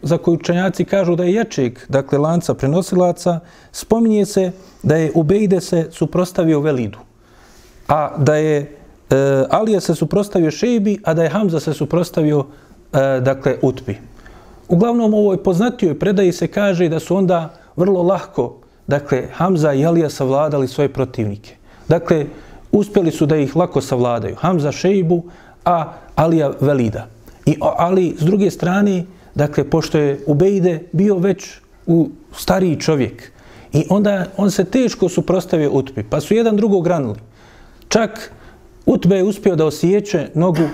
[0.02, 3.40] za koju učenjaci kažu da je jačeg, dakle lanca prenosilaca,
[3.72, 6.98] spominje se da je Ubejde se suprostavio Velidu,
[7.88, 8.66] a da je e,
[9.50, 12.44] Alija se suprostavio Šejbi, a da je Hamza se suprostavio
[12.92, 13.98] e, dakle Utbi.
[14.68, 19.86] Uglavnom, u ovoj poznatijoj predaji se kaže da su onda vrlo lahko, dakle, Hamza i
[19.86, 21.56] Alija savladali svoje protivnike.
[21.88, 22.26] Dakle,
[22.72, 24.36] uspjeli su da ih lako savladaju.
[24.36, 25.22] Hamza Šejbu,
[25.64, 27.13] a Alija Velida.
[27.46, 29.04] I Ali, s druge strane,
[29.34, 31.50] dakle, pošto je Ubejde bio već
[31.86, 33.32] u stariji čovjek,
[33.72, 37.18] i onda on se teško suprostavio Utbi, pa su jedan drugog ranili.
[37.88, 38.32] Čak
[38.86, 40.68] Utbe je uspio da osjeće nogu,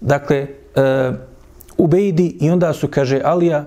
[0.00, 1.12] dakle, e,
[1.78, 3.64] Ubejdi i onda su, kaže Alija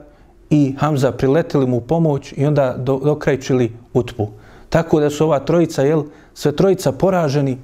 [0.50, 4.28] i Hamza priletili mu u pomoć i onda do, dokrajčili utbu.
[4.70, 7.58] Tako da su ova trojica, jel, sve trojica poraženi,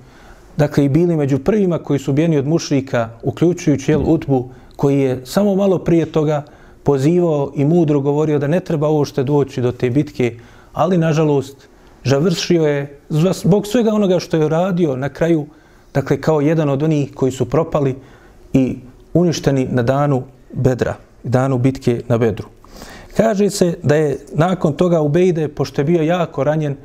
[0.58, 5.25] dakle i bili među prvima koji su bijeni od mušrika, uključujući jel, utbu, koji je
[5.25, 6.43] samo malo prije toga
[6.83, 10.38] pozivao i mudro govorio da ne treba ovo što doći do te bitke,
[10.73, 11.67] ali nažalost
[12.03, 15.45] završio je zbog svega onoga što je radio na kraju,
[15.93, 17.95] dakle kao jedan od onih koji su propali
[18.53, 18.77] i
[19.13, 22.47] uništeni na danu Bedra, danu bitke na Bedru.
[23.17, 26.75] Kaže se da je nakon toga Ubejde, pošto je bio jako ranjen,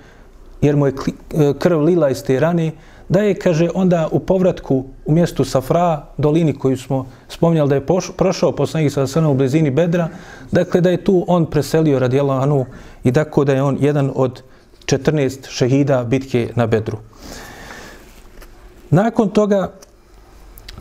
[0.62, 2.72] jer mu je e, krv lila iz te rane,
[3.11, 7.87] da je, kaže, onda u povratku u mjestu Safra, dolini koju smo spominjali da je
[7.87, 10.09] poš, prošao poslanik sa srna u blizini Bedra,
[10.51, 12.66] dakle da je tu on preselio radijallahu Anu
[13.05, 14.42] i tako da je on jedan od
[14.87, 16.99] 14 šehida bitke na Bedru.
[18.90, 19.73] Nakon toga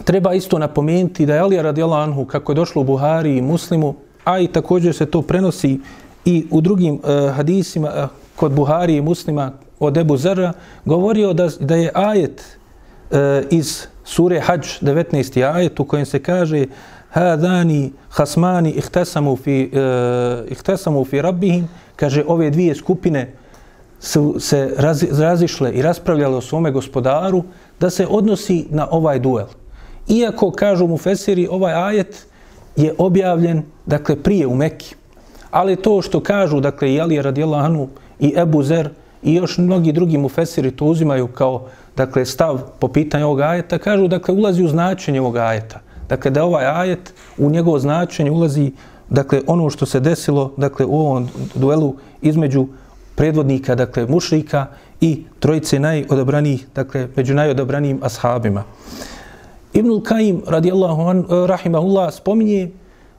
[0.04, 3.96] treba isto napomenuti da je Alija radijallahu anhu, kako je došlo u Buhari i Muslimu,
[4.24, 5.80] a i također se to prenosi
[6.26, 10.54] i u drugim uh, hadisima uh, kod Buhari i Muslima od Ebu Zara,
[10.86, 12.58] govorio da, da je ajet
[13.12, 15.54] e, iz sure Hajj, 19.
[15.56, 16.66] ajet, u kojem se kaže
[17.10, 23.34] Hadani hasmani ihtesamu fi, e, ihtesamu fi rabbihim, kaže ove dvije skupine
[24.00, 27.44] su se raz, razišle i raspravljale o svome gospodaru,
[27.80, 29.48] da se odnosi na ovaj duel.
[30.10, 32.28] Iako, kažu mu Fesiri, ovaj ajet
[32.76, 34.96] je objavljen, dakle, prije u Mekki.
[35.52, 37.88] Ali to što kažu, dakle, i Ali radijallahu anhu
[38.20, 38.90] i Ebu Zer
[39.24, 41.66] i još mnogi drugi mufesiri to uzimaju kao,
[41.98, 45.80] dakle, stav po pitanju ovog ajeta, kažu, dakle, ulazi u značenje ovog ajeta.
[46.10, 48.72] Dakle, da ovaj ajet u njegovo značenje ulazi,
[49.10, 52.68] dakle, ono što se desilo, dakle, u ovom duelu između
[53.16, 54.66] predvodnika, dakle, mušrika
[55.02, 58.64] i trojice najodobranijih, dakle, među najodobranijim ashabima.
[59.74, 62.72] Ibnul Kajim, radijallahu an, eh, rahimahullah, spominje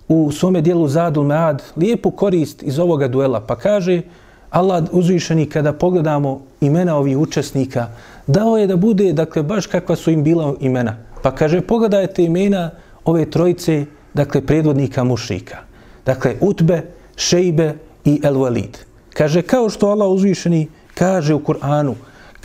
[0.09, 4.03] u svome dijelu Zadul Mead lijepu korist iz ovoga duela, pa kaže
[4.51, 7.89] Allah uzvišeni kada pogledamo imena ovih učesnika,
[8.27, 10.97] dao je da bude, dakle, baš kakva su im bila imena.
[11.23, 12.71] Pa kaže, pogledajte imena
[13.05, 13.85] ove trojice,
[14.15, 15.59] dakle, predvodnika mušrika.
[16.07, 16.83] Dakle, Utbe,
[17.17, 18.79] Šejbe i El Walid.
[19.15, 21.95] Kaže, kao što Allah uzvišeni kaže u Kur'anu,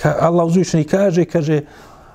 [0.01, 1.61] ka, Allah uzvišeni kaže, kaže,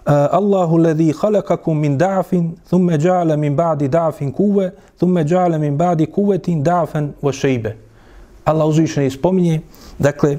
[0.04, 6.06] Allahu ladhi khalaqakum min da'fin thumma ja'ala min ba'di da'fin quwwa thumma ja'ala min ba'di
[6.06, 7.70] quwwatin da'fan wa shayba.
[8.50, 9.60] Allah uzvišeni spominje
[9.98, 10.38] dakle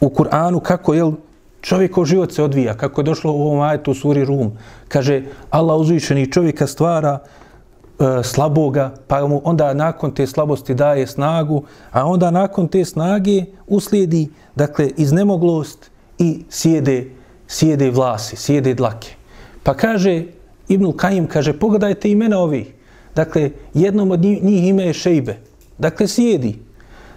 [0.00, 1.12] u Kur'anu kako je
[1.60, 4.52] čovjekov život se odvija, kako je došlo u ovom ajetu u suri Rum.
[4.88, 11.62] Kaže Allah uzvišeni čovjeka stvara e, slaboga, pa mu onda nakon te slabosti daje snagu,
[11.90, 17.10] a onda nakon te snage uslijedi dakle iznemoglost i sjede
[17.48, 19.14] sjede vlasi, sjede dlake.
[19.62, 20.24] Pa kaže,
[20.68, 22.72] Ibnul Kajim kaže, pogledajte imena ovih.
[23.14, 25.36] Dakle, jednom od njih ime je Šejbe.
[25.78, 26.58] Dakle, sjedi.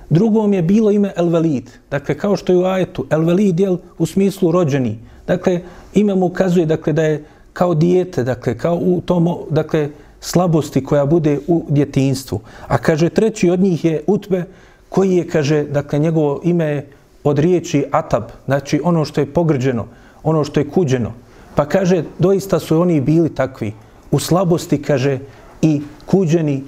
[0.10, 1.70] Drugom je bilo ime El-Velid.
[1.92, 5.00] Dakle, kao što je u ajetu, Elvelid je u smislu rođeni.
[5.28, 5.62] Dakle,
[5.94, 9.90] ime mu ukazuje dakle, da je kao dijete, dakle, kao u tom, dakle,
[10.22, 12.40] slabosti koja bude u djetinstvu.
[12.68, 14.44] A kaže, treći od njih je Utbe,
[14.90, 16.86] koji je, kaže, dakle, njegovo ime
[17.24, 19.86] od riječi Atab, znači ono što je pogrđeno,
[20.24, 21.14] ono što je kuđeno.
[21.56, 23.74] Pa kaže, doista su oni bili takvi,
[24.12, 25.20] u slabosti, kaže,
[25.62, 26.64] i kuđeni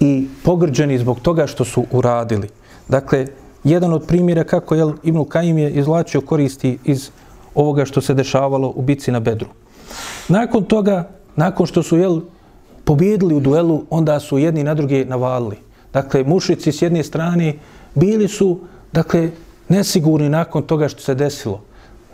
[0.00, 2.48] i pogrđeni zbog toga što su uradili.
[2.88, 3.26] Dakle,
[3.64, 7.10] jedan od primjera kako je Ibn Kajim je izlačio koristi iz
[7.54, 9.48] ovoga što se dešavalo u bici na Bedru.
[10.28, 12.20] Nakon toga, nakon što su jel,
[12.84, 15.56] pobjedili u duelu, onda su jedni na druge navalili.
[15.92, 17.54] Dakle, mušici s jedne strane
[17.94, 18.58] bili su,
[18.92, 19.30] dakle,
[19.68, 21.60] nesigurni nakon toga što se desilo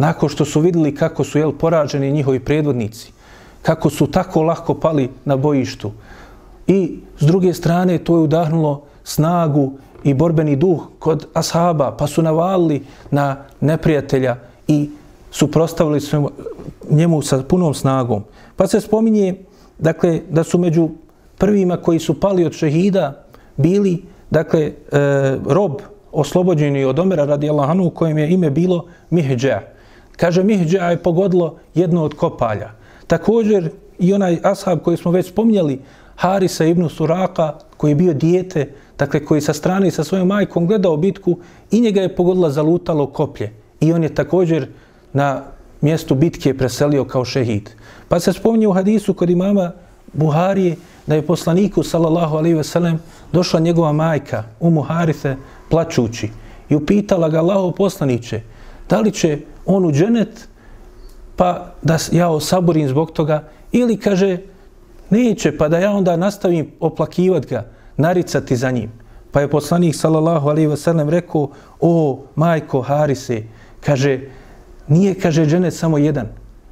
[0.00, 3.12] nakon što su vidjeli kako su jel, poraženi njihovi predvodnici,
[3.62, 5.92] kako su tako lahko pali na bojištu.
[6.66, 9.72] I s druge strane to je udahnulo snagu
[10.04, 14.36] i borbeni duh kod ashaba, pa su navalili na neprijatelja
[14.68, 14.90] i
[15.30, 16.22] suprostavili se
[16.90, 18.24] njemu sa punom snagom.
[18.56, 19.34] Pa se spominje
[19.78, 20.88] dakle, da su među
[21.38, 23.24] prvima koji su pali od šehida
[23.56, 24.72] bili dakle, e,
[25.46, 25.72] rob
[26.12, 29.60] oslobođeni od Omera radi Allahanu u kojem je ime bilo Mihđa.
[30.16, 32.70] Kaže, Mihđa je pogodilo jedno od kopalja.
[33.06, 35.80] Također i onaj ashab koji smo već spominjali,
[36.20, 40.96] Harisa ibn Suraka, koji je bio dijete, dakle koji sa strane sa svojom majkom gledao
[40.96, 41.38] bitku
[41.70, 43.52] i njega je pogodila zalutalo koplje.
[43.80, 44.68] I on je također
[45.12, 45.42] na
[45.80, 47.70] mjestu bitke preselio kao šehid.
[48.08, 49.72] Pa se spominje u hadisu kod imama
[50.12, 52.98] Buharije da je poslaniku, sallallahu alaihi ve sellem,
[53.32, 55.36] došla njegova majka, Umu Harife,
[55.70, 56.28] plačući
[56.68, 58.40] i upitala ga Allaho poslaniće,
[58.88, 60.48] da li će on u dženet,
[61.36, 64.38] pa da ja osaborim zbog toga, ili kaže,
[65.10, 68.90] neće, pa da ja onda nastavim oplakivat ga, naricati za njim.
[69.32, 73.42] Pa je poslanik, sallallahu alaihi wasallam rekao, o, majko Harise,
[73.80, 74.20] kaže,
[74.88, 76.26] nije, kaže, dženet samo jedan,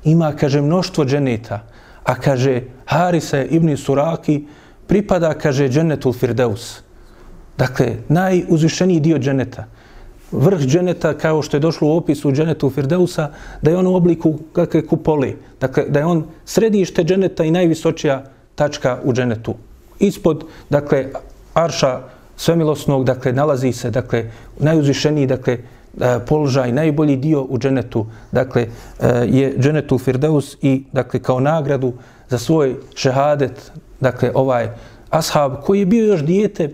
[0.04, 1.66] ima, kaže, mnoštvo dženeta,
[2.04, 4.46] a kaže, Harise ibn Suraki,
[4.86, 6.82] pripada, kaže, dženetul Firdeus.
[7.58, 9.66] Dakle, najuzvišeniji dio dženeta
[10.32, 13.30] vrh dženeta kao što je došlo u opisu dženetu Firdeusa,
[13.62, 15.32] da je on u obliku kakve kupole.
[15.60, 19.54] Dakle, da je on središte dženeta i najvisočija tačka u dženetu.
[19.98, 21.06] Ispod, dakle,
[21.54, 22.00] arša
[22.36, 29.26] svemilosnog, dakle, nalazi se, dakle, najuzvišeniji, dakle, e, položaj, najbolji dio u dženetu, dakle, e,
[29.26, 31.92] je dženetu Firdeus i, dakle, kao nagradu
[32.28, 34.68] za svoj šehadet, dakle, ovaj
[35.10, 36.70] ashab koji je bio još dijete,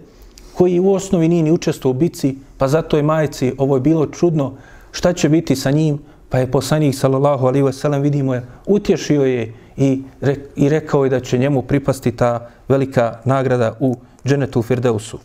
[0.55, 4.07] koji u osnovi nije ni učestvo u bici, pa zato je majici ovo je bilo
[4.07, 4.53] čudno,
[4.93, 9.55] šta će biti sa njim, pa je poslanik sallallahu alaihi wasallam vidimo je, utješio je
[9.77, 15.19] i, re, i rekao je da će njemu pripasti ta velika nagrada u dženetu Firdeusu.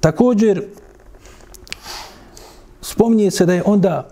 [0.00, 0.62] Također,
[2.80, 4.08] spominje se da je onda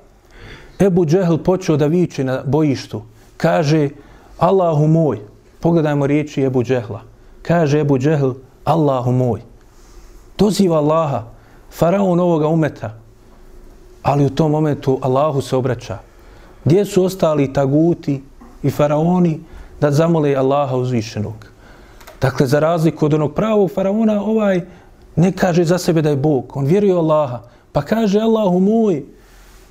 [0.80, 3.02] Ebu Džehl počeo da viče na bojištu.
[3.36, 3.88] Kaže,
[4.38, 5.20] Allahu moj,
[5.60, 7.02] pogledajmo riječi Ebu Džehla.
[7.42, 8.30] Kaže Ebu Džehl,
[8.64, 9.55] Allahu moj
[10.38, 11.24] doziva Allaha,
[11.70, 12.94] faraon ovoga umeta,
[14.02, 15.98] ali u tom momentu Allahu se obraća.
[16.64, 18.22] Gdje su ostali taguti
[18.62, 19.40] i faraoni
[19.80, 21.46] da zamole Allaha uzvišenog?
[22.20, 24.60] Dakle, za razliku od onog pravog faraona, ovaj
[25.16, 26.56] ne kaže za sebe da je Bog.
[26.56, 27.42] On vjeruje Allaha.
[27.72, 29.04] Pa kaže Allahu moj,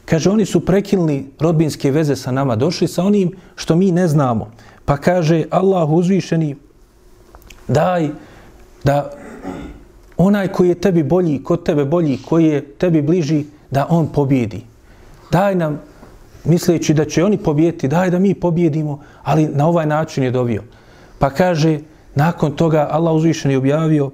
[0.05, 4.51] kaže oni su prekinuli rodbinske veze sa nama, došli sa onim što mi ne znamo.
[4.85, 6.55] Pa kaže Allahu uzvišeni,
[7.67, 8.09] daj
[8.83, 9.11] da
[10.17, 14.63] onaj koji je tebi bolji, kod tebe bolji, koji je tebi bliži, da on pobjedi.
[15.31, 15.81] daj nam,
[16.45, 20.63] misleći da će oni pobjediti, daj da mi pobjedimo, ali na ovaj način je dobio.
[21.19, 21.79] Pa kaže,
[22.15, 24.11] nakon toga Allah uzvišen je objavio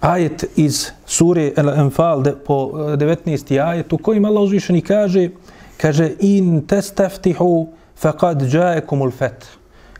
[0.00, 3.60] ajet iz sure El-Enfal po eh, 19.
[3.64, 5.30] Ajet u kojim Allah uzvišen i kaže,
[5.76, 7.68] kaže, in testaftihu
[8.02, 9.46] faqad ja'akumul fet.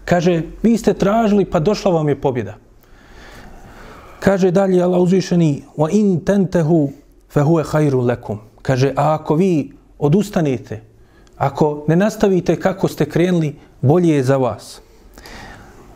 [0.04, 2.54] Kaže, vi ste tražili, pa došla vam je pobjeda.
[4.20, 6.90] Kaže dalje Allah uzvišeni, wa in tentehu
[7.30, 8.38] fe huve hajru lekum.
[8.62, 10.80] Kaže, a ako vi odustanete,
[11.36, 14.80] ako ne nastavite kako ste krenuli, bolje je za vas.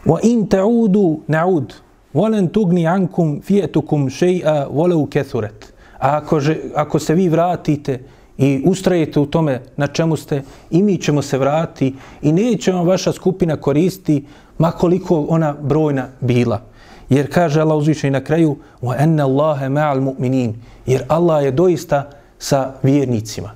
[0.05, 1.75] Wa in ta'udu na'ud,
[2.13, 5.73] volen tugni ankum fijetukum še'a voleu kethuret.
[5.99, 8.01] A ako, že, ako se vi vratite
[8.39, 12.87] i ustrajete u tome na čemu ste, i mi ćemo se vratiti i neće vam
[12.87, 14.25] vaša skupina koristi
[14.59, 16.72] makoliko ona brojna bila.
[17.09, 20.53] Jer kaže Allah uzviše na kraju wa anna Allaha ma'al mu'minin.
[20.87, 23.51] Jer Allah je doista sa vjernicima.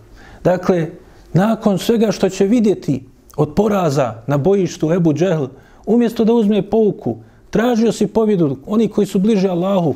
[0.44, 0.88] Dakle,
[1.32, 3.04] nakon svega što će vidjeti
[3.36, 5.46] od poraza na bojištu Ebu Džehl,
[5.86, 7.16] umjesto da uzme pouku,
[7.50, 9.94] tražio si pobjedu, oni koji su bliže Allahu,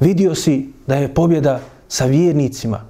[0.00, 2.80] vidio si da je pobjeda sa vjernicima.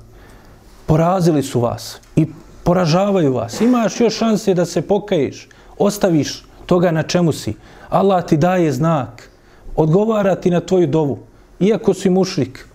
[0.86, 2.26] Porazili su vas i
[2.64, 3.60] poražavaju vas.
[3.60, 5.48] Imaš još šanse da se pokaješ,
[5.78, 7.54] ostaviš toga na čemu si.
[7.88, 9.30] Allah ti daje znak
[9.76, 11.18] odgovarati na tvoju dovu,
[11.60, 12.68] iako si mušrik,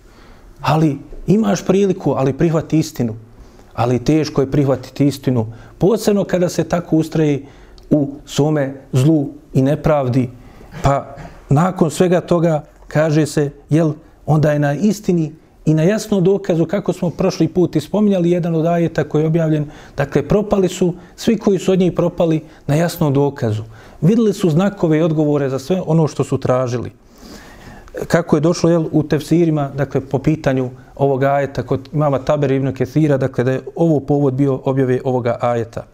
[0.60, 3.14] ali imaš priliku, ali prihvati istinu.
[3.74, 5.46] Ali teško je prihvatiti istinu,
[5.78, 7.46] posebno kada se tako ustraji
[7.90, 10.30] u svome zlu i nepravdi.
[10.82, 11.16] Pa
[11.48, 13.92] nakon svega toga kaže se, jel,
[14.26, 15.32] onda je na istini
[15.64, 19.66] i na jasnom dokazu, kako smo prošli put ispominjali jedan od ajeta koji je objavljen,
[19.96, 23.62] dakle, propali su, svi koji su od njih propali, na jasnom dokazu
[24.02, 26.90] videli su znakove i odgovore za sve ono što su tražili.
[28.06, 32.74] Kako je došlo jel, u tefsirima, dakle, po pitanju ovog ajeta kod mama Taber ibn
[32.74, 35.84] Kethira, dakle, da je ovo povod bio objave ovoga ajeta.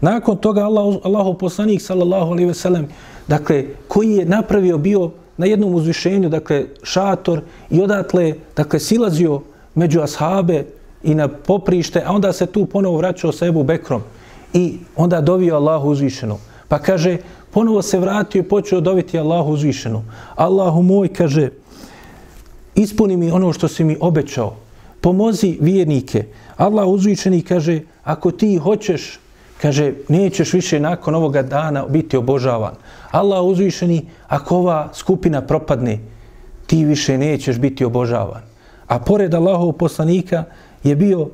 [0.00, 2.88] Nakon toga Allah, Allahu poslanik, sallallahu alaihi ve sellem,
[3.28, 9.40] dakle, koji je napravio bio na jednom uzvišenju, dakle, šator i odatle, dakle, silazio
[9.74, 10.64] među ashabe
[11.02, 14.02] i na poprište, a onda se tu ponovo vraćao sa Ebu Bekrom
[14.52, 16.38] i onda dovio Allahu uzvišenu.
[16.68, 17.16] Pa kaže,
[17.50, 20.02] ponovo se vratio i počeo doviti Allahu uzvišenu.
[20.34, 21.50] Allahu moj, kaže,
[22.74, 24.56] ispuni mi ono što si mi obećao.
[25.00, 26.24] Pomozi vjernike.
[26.56, 29.18] Allah uzvišeni kaže, ako ti hoćeš,
[29.62, 32.74] kaže, nećeš više nakon ovoga dana biti obožavan.
[33.14, 35.98] Allah uzvišeni, ako ova skupina propadne,
[36.66, 38.42] ti više nećeš biti obožavan.
[38.86, 40.44] A pored Allahov poslanika
[40.82, 41.28] je bio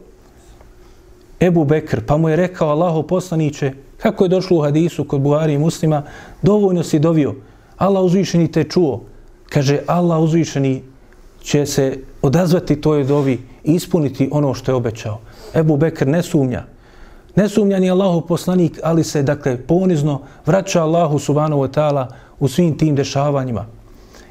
[1.41, 5.55] Ebu Bekr, pa mu je rekao Allahov poslaniće, Kako je došlo u hadisu kod Buhari
[5.55, 6.03] i muslima,
[6.43, 7.35] dovoljno si dovio.
[7.77, 9.03] Allah uzvišeni te čuo.
[9.49, 10.83] Kaže, Allah uzvišeni
[11.43, 15.21] će se odazvati toj dovi i ispuniti ono što je obećao.
[15.55, 16.65] Ebu Bekr ne sumnja.
[17.37, 22.07] Ne sumnja Allahu poslanik, ali se, dakle, ponizno vraća Allahu subhanahu wa ta'ala
[22.41, 23.67] u svim tim dešavanjima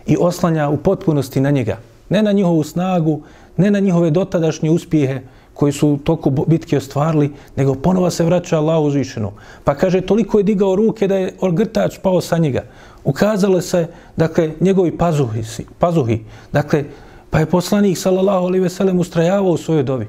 [0.08, 1.78] i oslanja u potpunosti na njega.
[2.10, 3.22] Ne na njihovu snagu,
[3.58, 5.22] ne na njihove dotadašnje uspjehe,
[5.60, 9.32] koji su toku bitke ostvarili, nego ponova se vraća Allahu uzvišenu.
[9.64, 12.64] Pa kaže, toliko je digao ruke da je orgrtač pao sa njega.
[13.04, 13.88] Ukazale se,
[14.18, 15.43] dakle, njegovi pazuhi.
[15.80, 16.24] pazuhi.
[16.54, 16.84] Dakle,
[17.30, 20.08] pa je poslanik, sallallahu alaihi veselem, ustrajavao u svojoj dovi.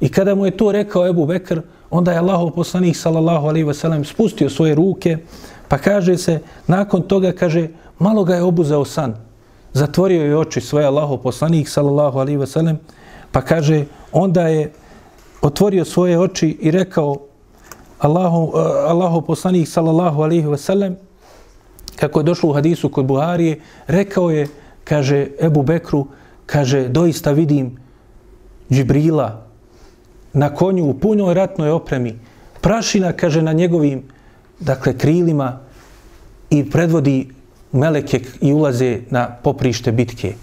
[0.00, 1.60] I kada mu je to rekao Ebu Bekr,
[1.90, 5.18] onda je Allahov poslanik, sallallahu alaihi veselem, spustio svoje ruke,
[5.68, 7.68] pa kaže se, nakon toga, kaže,
[7.98, 9.14] malo ga je obuzeo san.
[9.72, 12.78] Zatvorio je oči svoje Allahov poslanik, sallallahu alaihi veselem,
[13.32, 14.72] pa kaže, onda je
[15.42, 17.16] otvorio svoje oči i rekao
[17.98, 20.96] Allahu, eh, uh, Allahu poslanik sallallahu alaihi ve sellem
[21.96, 24.48] kako je došlo u hadisu kod Buharije, rekao je,
[24.84, 26.06] kaže Ebu Bekru,
[26.46, 27.76] kaže, doista vidim
[28.70, 29.45] Džibrila
[30.36, 32.18] na konju u punoj ratnoj opremi,
[32.60, 34.02] prašina, kaže, na njegovim,
[34.60, 35.58] dakle, krilima
[36.50, 37.28] i predvodi
[37.72, 40.34] meleke i ulaze na poprište bitke.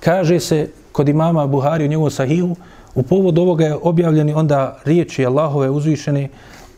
[0.00, 2.56] Kaže se kod imama Buhari u njegovom sahihu,
[2.94, 6.28] U povod ovoga je objavljeni onda riječi Allahove uzvišene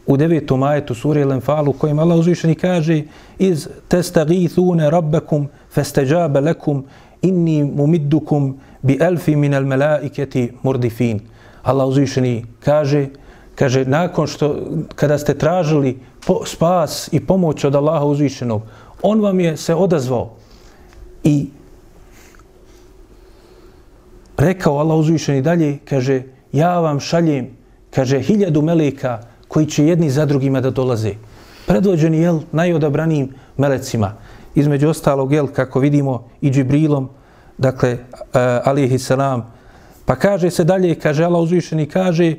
[0.06, 3.02] u devetom ajetu sure Al-Anfal u kojem Allah uzvišeni kaže
[3.38, 6.84] iz testagithune rabbekum festeđabe lekum
[7.22, 11.20] inni mumiddukum bi elfi min al melaiketi murdifin.
[11.66, 13.08] Allah uzvišeni kaže,
[13.54, 14.56] kaže nakon što,
[14.94, 18.62] kada ste tražili po, spas i pomoć od Allaha uzvišenog,
[19.02, 20.36] on vam je se odazvao
[21.24, 21.50] i
[24.38, 27.50] rekao Allah uzvišeni dalje, kaže, ja vam šaljem,
[27.90, 31.14] kaže, hiljadu meleka koji će jedni za drugima da dolaze.
[31.66, 34.12] Predvođeni, jel, najodabranijim melecima.
[34.54, 37.08] Između ostalog, jel, kako vidimo, i Džibrilom,
[37.58, 39.55] dakle, eh, uh, alihi salam.
[40.06, 42.34] Pa kaže se dalje, kaže Allah uzvišeni, kaže,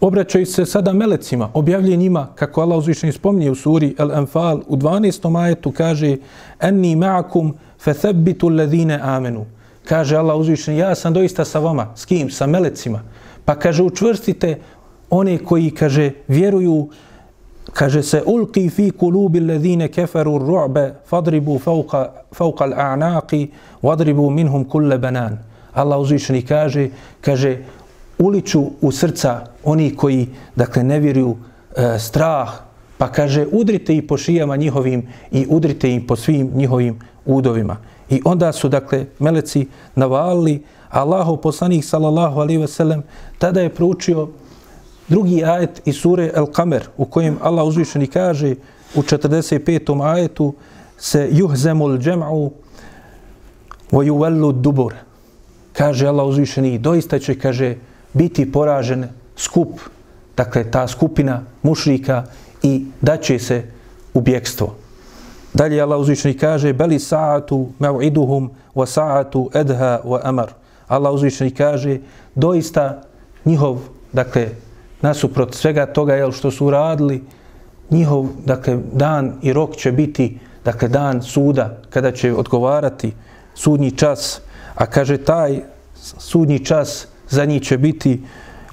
[0.00, 5.42] obraćaju se sada melecima, objavljuje njima, kako Allah uzvišeni spominje u suri Al-Anfal, u 12.
[5.42, 6.16] ajetu kaže
[6.60, 9.46] Enni ma'akum fethabbitu thebbitu amenu.
[9.84, 11.92] Kaže Allah uzvišeni, ja sam doista sa vama.
[11.96, 12.30] S kim?
[12.30, 13.02] Sa melecima.
[13.44, 14.58] Pa kaže, učvrstite
[15.10, 16.88] one koji, kaže, vjeruju,
[17.72, 23.48] kaže se, ulqi fi kulubi ledine keferu ru'be, fadribu fauqa, fauqa l'a'naqi,
[23.82, 25.49] vadribu minhum kulle banan.
[25.72, 26.88] Allah uzvišeni kaže,
[27.20, 27.58] kaže,
[28.18, 31.36] uliču u srca oni koji, dakle, ne vjeruju
[31.76, 32.50] e, strah,
[32.98, 37.76] pa kaže, udrite i po šijama njihovim i udrite im po svim njihovim udovima.
[38.10, 43.02] I onda su, dakle, meleci navalili, Allahov poslanik, sallallahu alaihi ve sellem,
[43.38, 44.28] tada je proučio
[45.08, 48.54] drugi ajet iz sure El Kamer, u kojem Allah uzvišeni kaže
[48.94, 50.02] u 45.
[50.02, 50.54] ajetu
[50.98, 52.50] se juhzemul džem'u
[53.90, 54.94] vo juvellu dubur.
[55.72, 57.76] Kaže Allah uzvišeni, doista će, kaže,
[58.12, 59.80] biti poražen skup,
[60.36, 62.24] dakle ta skupina mušrika
[62.62, 63.62] i daće se
[64.14, 64.74] u bjekstvo.
[65.54, 70.52] Dalje Allah uzvišeni kaže beli sa'atu mev'iduhum wa sa'atu edha wa amar.
[70.88, 71.98] Allah uzvišeni kaže
[72.34, 73.02] doista
[73.44, 73.78] njihov,
[74.12, 74.48] dakle,
[75.02, 77.22] nasuprot svega toga jel, što su uradili,
[77.90, 83.12] njihov, dakle, dan i rok će biti, dakle, dan suda, kada će odgovarati
[83.54, 84.40] sudnji čas,
[84.80, 85.60] a kaže taj
[85.94, 88.20] sudnji čas za njih će biti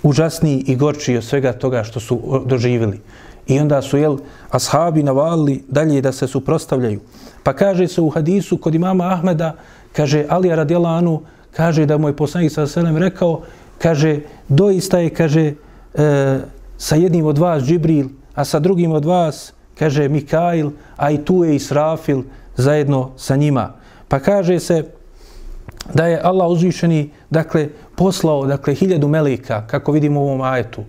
[0.03, 3.01] užasniji i gorčiji od svega toga što su doživjeli.
[3.47, 4.17] I onda su, jel,
[4.49, 7.01] ashabi navalili dalje da se suprostavljaju.
[7.43, 9.55] Pa kaže se u hadisu kod imama Ahmeda,
[9.91, 13.41] kaže Alija radijalanu, kaže da mu je poslanik sa selem rekao,
[13.77, 15.53] kaže, doista je, kaže,
[15.93, 16.39] e,
[16.77, 21.43] sa jednim od vas Džibril, a sa drugim od vas, kaže, Mikail, a i tu
[21.43, 22.23] je Israfil
[22.55, 23.73] zajedno sa njima.
[24.07, 24.96] Pa kaže se
[25.94, 30.84] da je Allah uzvišeni, dakle, poslao, dakle, hiljadu melika, kako vidimo u ovom ajetu.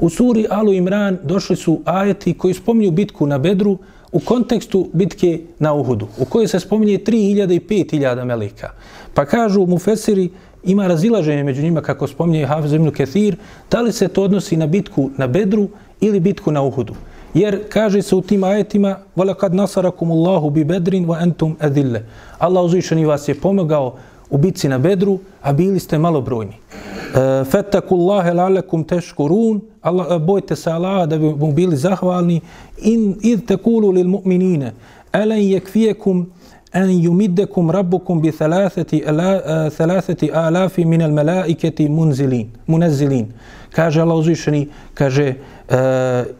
[0.00, 3.78] U suri Alu Imran došli su ajeti koji spominju bitku na Bedru
[4.12, 8.70] u kontekstu bitke na Uhudu, u kojoj se spominje 3000 i 5000 melika.
[9.14, 10.30] Pa kažu mu Fesiri,
[10.64, 13.36] ima razilaženje među njima, kako spominje Hafiz ibn Kethir,
[13.70, 15.68] da li se to odnosi na bitku na Bedru
[16.00, 16.94] ili bitku na Uhudu.
[17.34, 22.00] Jer kaže se u tim ajetima وَلَكَدْ نَصَرَكُمُ اللَّهُ بِبَدْرٍ وَأَنْتُمْ أَذِلَّ
[22.38, 23.96] Allah uzvišeni vas je pomogao
[24.31, 26.53] u bitci na Bedru, a bili ste malobrojni.
[26.53, 32.41] E, Fettakullahe lalekum teškurun, Allah, e, bojte se Allaha da bi mu bili zahvalni.
[32.77, 34.73] In id tekulu lil mu'minine,
[35.13, 36.27] elen jekvijekum
[36.73, 43.27] en yumiddekum rabbukum bi thalathati, ala, uh, thalathati alafi min al malaiketi munzilin, munazzilin.
[43.71, 45.75] Kaže Allah uzvišeni, kaže, uh,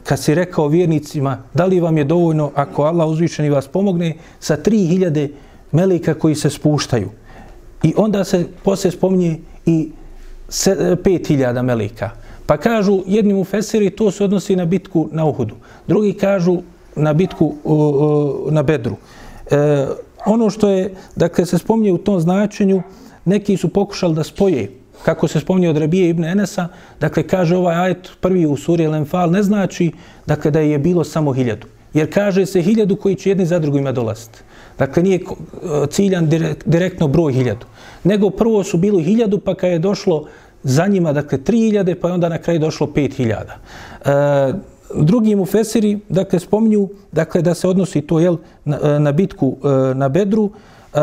[0.04, 4.58] kad si rekao vjernicima, da li vam je dovoljno ako Allah uzvišeni vas pomogne sa
[4.58, 5.30] 3000
[5.72, 7.10] melika koji se spuštaju.
[7.84, 9.90] I onda se poslije spominje i
[10.50, 12.10] 5000 e, melika.
[12.46, 15.56] Pa kažu jedni u Fesiri to se odnosi na bitku na Uhudu.
[15.88, 16.58] Drugi kažu
[16.96, 17.54] na bitku
[18.52, 18.96] na Bedru.
[19.52, 19.88] E,
[20.26, 22.82] ono što je, dakle, se spominje u tom značenju,
[23.26, 24.72] neki su pokušali da spoje,
[25.06, 26.68] kako se spominje od Rabije ibn Enesa,
[27.00, 29.92] dakle, kaže ovaj ajet prvi u suri Al-Enfal, ne znači,
[30.26, 31.68] dakle, da je bilo samo hiljadu.
[31.94, 34.40] Jer kaže se hiljadu koji će jedni za drugima dolaziti.
[34.78, 35.22] Dakle, nije e,
[35.90, 36.30] ciljan
[36.66, 37.66] direktno broj hiljadu.
[38.04, 40.28] Nego prvo su bilo hiljadu, pa kad je došlo
[40.64, 43.58] za njima, dakle, tri hiljade, pa je onda na kraju došlo pet hiljada.
[44.06, 44.54] E,
[44.96, 49.58] drugi mu fesiri, dakle, spominju, dakle, da se odnosi to, jel, na, e, na bitku
[49.64, 50.50] e, na Bedru.
[50.94, 51.00] E,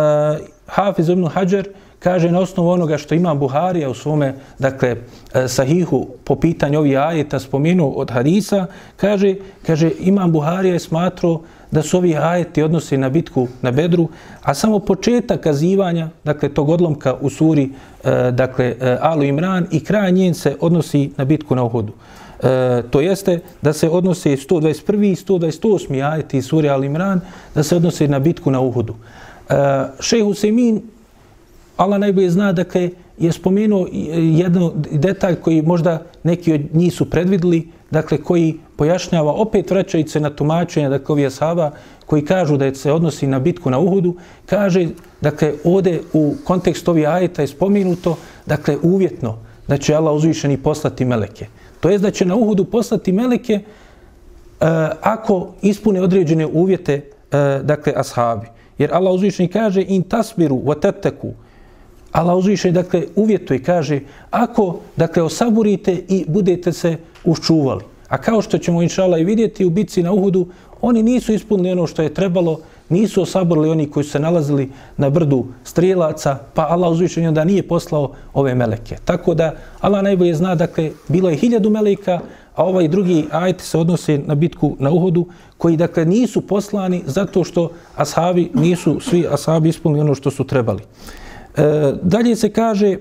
[0.67, 4.97] Hafiz ibn Hajar kaže na osnovu onoga što ima Buharija u svome, dakle,
[5.47, 8.67] sahihu po pitanju ovih ajeta spomenu od hadisa,
[8.97, 9.35] kaže,
[9.67, 11.41] kaže, imam Buharija je smatrao
[11.71, 14.09] da su ovi ajeti odnosi na bitku na Bedru,
[14.43, 17.71] a samo početak kazivanja, dakle, tog odlomka u suri,
[18.05, 21.93] e, dakle, e, Alu Imran i kraj njen se odnosi na bitku na Uhudu.
[22.43, 25.13] E, to jeste da se odnose 121.
[25.13, 26.13] i 128.
[26.13, 27.21] ajeti iz suri Al Imran,
[27.55, 28.95] da se odnose na bitku na Uhudu.
[29.49, 29.55] E,
[30.01, 30.83] Šej Husemin,
[31.77, 37.11] Allah najbolje zna, dakle, je spomenuo e, jedan detalj koji možda neki od njih su
[37.11, 41.71] predvidili, dakle, koji pojašnjava, opet vraćajući se na tumačenje, dakle, ovih ashaba,
[42.07, 44.17] koji kažu da se odnosi na bitku na Uhudu,
[44.47, 44.89] kaže,
[45.21, 48.17] dakle, ovde u kontekstu ovih ajeta je spomenuto,
[48.47, 49.39] dakle, uvjetno,
[49.69, 51.47] da će Allah uzvišeni poslati meleke.
[51.81, 53.63] To je da će na Uhudu poslati meleke e,
[55.01, 58.47] ako ispune određene uvjete, e, dakle, ashabi.
[58.79, 61.33] Jer Allah uzvišeni kaže, in tasbiru, vateteku,
[62.13, 64.01] Allah uzviše, dakle, uvjetuje, kaže,
[64.31, 67.85] ako, dakle, osaburite i budete se uščuvali.
[68.09, 70.47] A kao što ćemo, inšala, i vidjeti u bitci na Uhudu,
[70.81, 75.11] oni nisu ispunili ono što je trebalo, nisu osaborili oni koji su se nalazili na
[75.11, 78.97] brdu strijelaca, pa Allah uzvišen da nije poslao ove meleke.
[79.05, 82.21] Tako da Allah najbolje zna, dakle, bilo je hiljadu meleka,
[82.55, 85.27] a ovaj drugi ajet se odnose na bitku na Uhodu,
[85.59, 90.83] koji dakle nisu poslani zato što ashabi nisu svi ashabi ispunili ono što su trebali.
[91.59, 92.97] E, dalje se kaže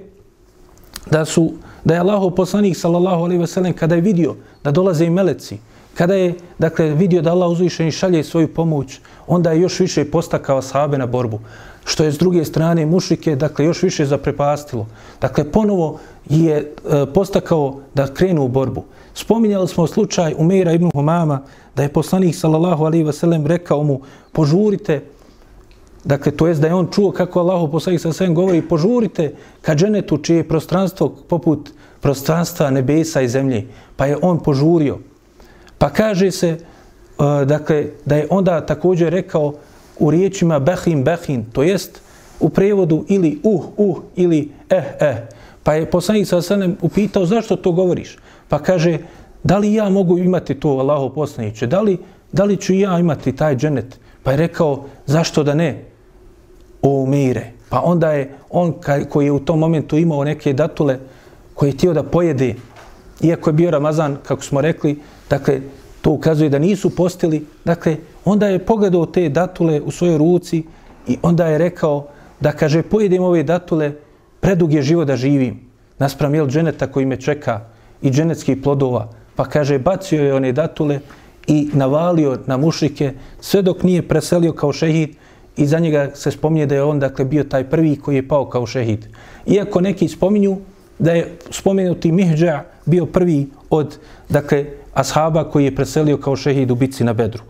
[1.12, 1.54] da su
[1.84, 5.58] da je Allahov poslanik sallallahu alejhi ve sellem kada je vidio da dolaze i meleci,
[5.94, 10.62] kada je dakle vidio da Allah uzvišeni šalje svoju pomoć, onda je još više postakao
[10.62, 11.40] sahabe na borbu.
[11.86, 14.88] Što je s druge strane mušike, dakle još više zaprepastilo.
[15.22, 16.00] Dakle ponovo
[16.30, 18.84] je e, postakao da krenu u borbu.
[19.14, 21.42] Spominjali smo slučaj Umeira ibn Humama,
[21.76, 24.02] da je poslanik sallallahu alaihi ve sellem rekao mu,
[24.32, 25.02] požurite,
[26.08, 29.76] dakle, to jest da je on čuo kako Allah poslanik sa svem govori, požurite ka
[29.76, 31.70] dženetu čije je prostranstvo poput
[32.02, 33.66] prostranstva nebesa i zemlje.
[33.96, 34.98] Pa je on požurio.
[35.78, 36.58] Pa kaže se,
[37.18, 39.54] uh, dakle, da je onda također rekao
[40.00, 42.02] u riječima behin, behin, to jest
[42.40, 45.28] u prevodu ili uh, uh, ili eh, eh.
[45.64, 48.18] Pa je poslanik sa svem upitao zašto to govoriš?
[48.48, 48.98] Pa kaže,
[49.44, 51.68] da li ja mogu imati to Allaho poslaniće?
[51.68, 51.98] Da li,
[52.32, 54.00] da li ću ja imati taj dženet?
[54.24, 55.84] Pa je rekao, zašto da ne?
[56.90, 57.52] Umire.
[57.70, 58.74] Pa onda je on
[59.10, 61.00] koji je u tom momentu imao neke datule
[61.54, 62.56] koje je htio da pojede,
[63.22, 65.62] iako je bio Ramazan, kako smo rekli, dakle,
[66.02, 70.64] to ukazuje da nisu postili, dakle, onda je pogledao te datule u svojoj ruci
[71.08, 72.08] i onda je rekao
[72.40, 73.92] da, kaže, pojedem ove datule,
[74.40, 75.60] predug je život da živim,
[76.00, 77.62] naspram jel dženeta koji me čeka,
[78.02, 79.10] i dženetskih plodova.
[79.36, 81.00] Pa kaže, bacio je one datule
[81.48, 85.16] i navalio na mušike sve dok nije preselio kao šehid
[85.58, 88.50] i za njega se spominje da je on dakle bio taj prvi koji je pao
[88.50, 89.06] kao šehid.
[89.46, 90.58] Iako neki spominju
[91.00, 93.98] da je spomenuti Mihđa bio prvi od
[94.30, 97.44] dakle ashaba koji je preselio kao šehid u bitci na Bedru.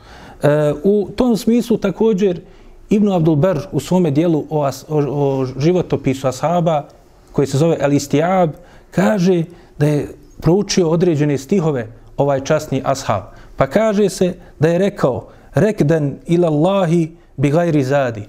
[0.43, 2.41] E, u tom smislu također
[2.89, 6.87] Ibn Abdulber u svome dijelu o, as, o, o životopisu ashaba
[7.31, 8.49] koji se zove El Istijab
[8.91, 9.43] kaže
[9.79, 10.07] da je
[10.41, 11.87] proučio određene stihove
[12.17, 13.23] ovaj časni ashab.
[13.55, 18.23] Pa kaže se da je rekao rekden ilallahi Allahi bi gajri zadi.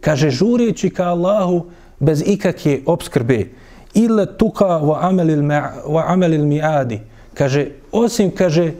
[0.00, 1.66] Kaže žureći ka Allahu
[1.98, 3.46] bez ikakje obskrbe.
[3.94, 5.42] Ila tuka wa amelil,
[5.86, 7.00] wa amelil miadi.
[7.34, 8.72] Kaže osim kaže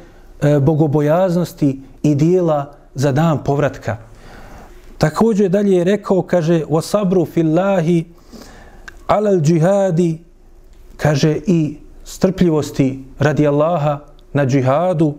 [0.42, 3.96] e, bogobojaznosti i dijela za dan povratka.
[4.98, 8.04] Također dalje je rekao, kaže, wa sabru fillahi
[9.06, 10.18] alal džihadi,
[10.96, 13.98] kaže, i strpljivosti radi Allaha
[14.32, 15.14] na džihadu.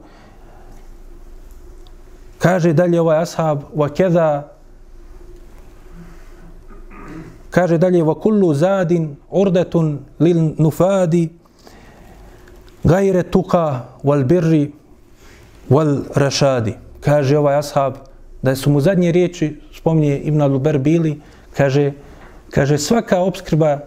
[2.41, 4.49] Kaže dalje ovaj ashab, wa keda,
[7.49, 11.29] kaže dalje, wa kullu zadin urdetun lil nufadi,
[12.83, 14.71] gajre tuka wal birri
[15.69, 16.73] wal rašadi.
[17.01, 17.93] Kaže ovaj ashab,
[18.41, 21.21] da su mu zadnje riječi, spominje Ibn Aluber bili,
[21.57, 21.91] kaže,
[22.49, 23.79] kaže svaka obskrba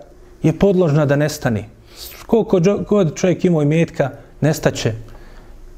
[0.43, 1.75] je podložna da nestane
[2.27, 4.93] koliko god čovjek imao imetka, nestaće.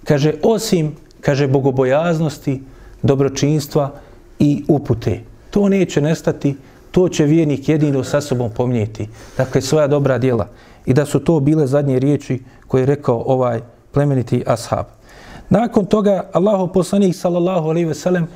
[0.04, 0.96] Kaže, osim,
[1.26, 2.62] kaže, bogobojaznosti,
[3.02, 3.90] dobročinstva
[4.38, 5.20] i upute.
[5.50, 6.54] To neće nestati,
[6.90, 9.08] to će vjernik jedino sa sobom pomnijeti.
[9.36, 10.46] Dakle, svoja dobra djela.
[10.86, 13.60] I da su to bile zadnje riječi koje je rekao ovaj
[13.92, 14.86] plemeniti ashab.
[15.50, 18.28] Nakon toga, Allaho poslanik, sallallahu alaihi ve sellem,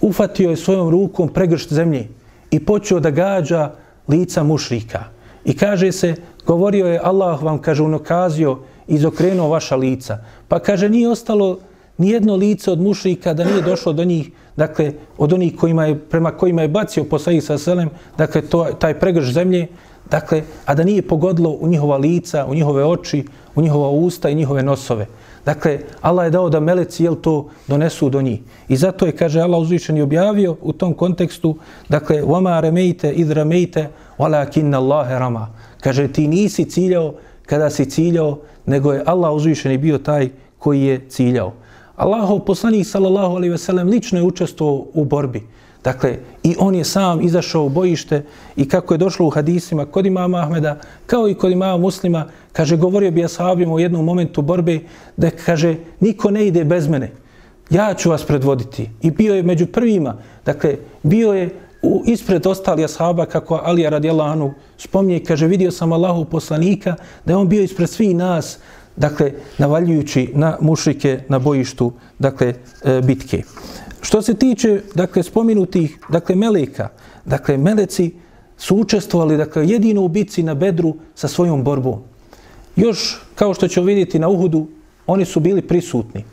[0.00, 2.08] ufatio je svojom rukom pregršt zemlje
[2.50, 3.72] i počeo da gađa
[4.08, 5.04] lica mušrika.
[5.44, 6.14] I kaže se,
[6.46, 10.18] govorio je Allah vam, kaže, unokazio, izokrenuo vaša lica.
[10.48, 11.58] Pa kaže, nije ostalo
[11.97, 15.99] ni jedno lice od mušrika da nije došlo do njih, dakle, od onih kojima je,
[15.99, 19.67] prema kojima je bacio posljednik sa selem, dakle, to, taj pregrž zemlje,
[20.09, 23.25] dakle, a da nije pogodilo u njihova lica, u njihove oči,
[23.55, 25.05] u njihova usta i njihove nosove.
[25.45, 28.39] Dakle, Allah je dao da meleci jel to donesu do njih.
[28.67, 31.55] I zato je, kaže Allah uzvišen i objavio u tom kontekstu,
[31.89, 35.45] dakle, وَمَا رَمَيْتَ إِذْ رَمَيْتَ وَلَكِنَّ اللَّهَ رَمَا.
[35.81, 37.13] Kaže, ti nisi ciljao
[37.45, 40.29] kada si ciljao, nego je Allah uzvišen i bio taj
[40.59, 41.53] koji je ciljao.
[41.98, 45.42] Allahov poslanik, sallallahu alejhi ve sellem, lično je učestvovao u borbi.
[45.84, 48.22] Dakle, i on je sam izašao u bojište
[48.56, 52.76] i kako je došlo u hadisima kod imama Ahmeda, kao i kod imama muslima, kaže,
[52.76, 54.80] govorio bi ashabima u jednom momentu borbe,
[55.16, 57.12] da kaže, niko ne ide bez mene,
[57.70, 58.90] ja ću vas predvoditi.
[59.02, 61.50] I bio je među prvima, dakle, bio je
[61.82, 67.32] u, ispred ostali ashaba, kako Alija radijallahu anhu spominje, kaže, vidio sam Allahu poslanika, da
[67.32, 68.58] je on bio ispred svih nas,
[68.98, 73.42] dakle, navaljujući na mušrike na bojištu, dakle, e, bitke.
[74.00, 76.88] Što se tiče, dakle, spominutih, dakle, meleka,
[77.24, 78.12] dakle, meleci
[78.56, 82.02] su učestvovali, dakle, jedino u bitci na Bedru sa svojom borbom.
[82.76, 84.66] Još, kao što ćemo vidjeti na Uhudu,
[85.06, 86.24] oni su bili prisutni.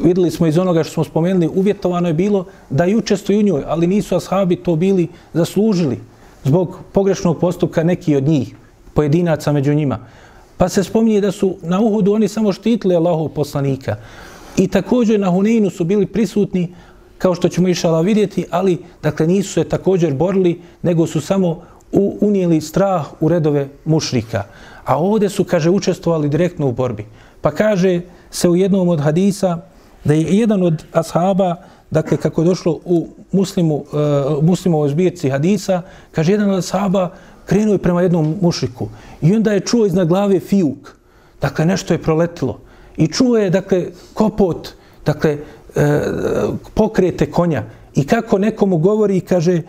[0.00, 3.62] videli smo iz onoga što smo spomenuli, uvjetovano je bilo da i učestvuju u njoj,
[3.66, 5.98] ali nisu ashabi to bili zaslužili
[6.44, 8.54] zbog pogrešnog postupka neki od njih,
[8.94, 9.98] pojedinaca među njima.
[10.58, 13.96] Pa se spominje da su na Uhudu oni samo štitili Allahov poslanika.
[14.56, 16.74] I također na Huneinu su bili prisutni,
[17.18, 22.18] kao što ćemo išala vidjeti, ali dakle nisu se također borili, nego su samo u,
[22.20, 24.42] unijeli strah u redove mušrika.
[24.84, 27.06] A ovdje su, kaže, učestvovali direktno u borbi.
[27.40, 28.00] Pa kaže
[28.30, 29.58] se u jednom od hadisa
[30.04, 31.56] da je jedan od ashaba,
[31.90, 35.82] dakle, kako je došlo u muslimu, uh, muslimovoj zbirci hadisa,
[36.12, 37.10] kaže, jedan od ashaba
[37.48, 38.88] krenuo je prema jednom mušiku
[39.22, 40.96] i onda je čuo iznad glave fijuk.
[41.40, 42.60] Dakle, nešto je proletilo.
[42.96, 44.68] I čuo je, dakle, kopot,
[45.06, 45.38] dakle,
[45.76, 46.00] e,
[46.74, 47.62] pokrete konja.
[47.94, 49.62] I kako nekomu govori i kaže, e,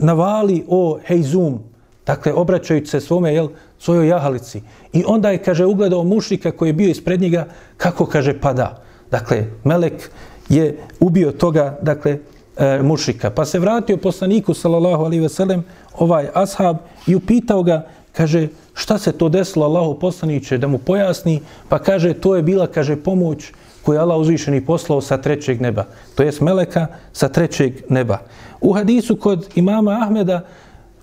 [0.00, 1.58] navali o hejzum,
[2.06, 4.62] dakle, obraćajući se svome, jel, svojoj jahalici.
[4.92, 8.82] I onda je, kaže, ugledao mušika koji je bio ispred njega, kako, kaže, pada.
[9.10, 10.10] Dakle, Melek
[10.48, 12.18] je ubio toga, dakle,
[12.56, 13.30] e, mušika.
[13.30, 15.64] Pa se vratio poslaniku, sallallahu alaihi veselem,
[15.98, 16.76] ovaj ashab
[17.06, 22.14] i upitao ga, kaže, šta se to desilo Allahu poslaniće, da mu pojasni, pa kaže,
[22.14, 25.84] to je bila, kaže, pomoć koju je Allah uzvišeni poslao sa trećeg neba.
[26.14, 28.18] To jest Meleka sa trećeg neba.
[28.60, 30.40] U hadisu kod imama Ahmeda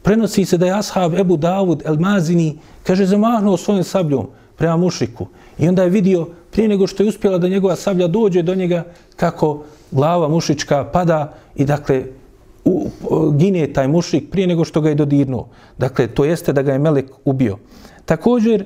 [0.03, 4.27] prenosi se da je ashab Ebu Davud El Mazini, kaže, zamahnuo svojim sabljom
[4.57, 5.27] prema mušiku.
[5.59, 8.83] I onda je vidio, prije nego što je uspjela da njegova sablja dođe do njega,
[9.15, 12.03] kako glava mušička pada i dakle
[12.69, 12.87] u,
[13.37, 15.47] gine taj mušik prije nego što ga je dodirnuo.
[15.77, 17.57] Dakle, to jeste da ga je Melek ubio.
[18.05, 18.65] Također,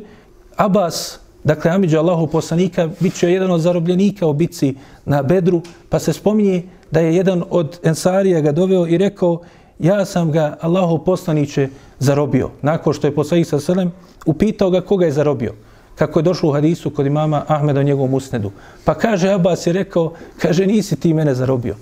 [0.56, 4.76] Abbas, dakle, Amidža Allahu poslanika, bit će jedan od zarobljenika u bici
[5.06, 9.42] na Bedru, pa se spominje da je jedan od Ensarija ga doveo i rekao,
[9.80, 12.50] ja sam ga Allahu poslaniće zarobio.
[12.62, 13.92] Nakon što je poslanik sa selem,
[14.26, 15.54] upitao ga koga je zarobio.
[15.96, 18.52] Kako je došlo u hadisu kod imama Ahmeda u njegovom usnedu.
[18.86, 21.76] Pa kaže, Abbas je rekao, kaže, nisi ti mene zarobio.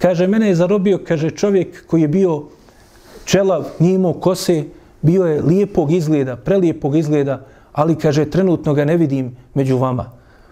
[0.00, 2.42] Kaže, mene je zarobio, kaže, čovjek koji je bio
[3.24, 4.64] čelav, nije imao kose,
[5.02, 10.10] bio je lijepog izgleda, prelijepog izgleda, ali, kaže, trenutno ga ne vidim među vama.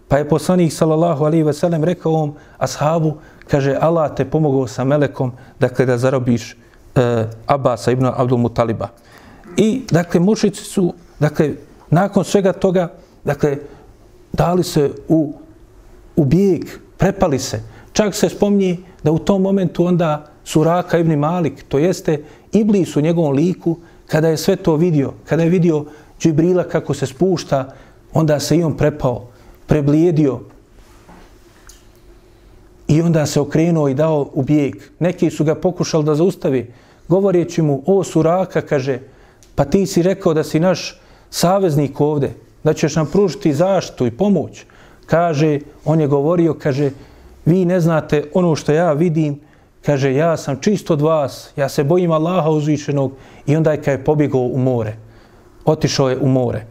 [0.08, 3.14] Pa je poslanik, sallallahu alihi ve sellem, rekao ovom ashabu,
[3.50, 8.88] kaže, Allah te pomogao sa melekom, dakle, da zarobiš e, Abasa ibn Abdul Mutaliba.
[9.56, 11.54] I, dakle, mušici su, dakle,
[11.90, 12.88] nakon svega toga,
[13.24, 13.56] dakle,
[14.32, 15.32] dali se u,
[16.16, 16.64] u bijeg,
[16.98, 17.62] prepali se.
[17.98, 22.22] Čak se spomni da u tom momentu onda Suraka ibn Malik, to jeste
[22.52, 23.76] Iblis u njegovom liku,
[24.06, 25.84] kada je sve to vidio, kada je vidio
[26.20, 27.74] Džibrila kako se spušta,
[28.12, 29.26] onda se i on prepao,
[29.66, 30.40] preblijedio
[32.88, 34.76] i onda se okrenuo i dao u bijeg.
[34.98, 36.72] Neki su ga pokušali da zaustavi,
[37.08, 39.00] govoreći mu, o Suraka, kaže,
[39.54, 42.30] pa ti si rekao da si naš saveznik ovde,
[42.64, 44.64] da ćeš nam pružiti zaštitu i pomoć.
[45.06, 46.90] Kaže, on je govorio, kaže,
[47.48, 49.40] vi ne znate ono što ja vidim,
[49.82, 53.12] kaže, ja sam čist od vas, ja se bojim Allaha uzvišenog
[53.46, 54.96] i onda je kad je pobjegao u more.
[55.64, 56.66] Otišao je u more.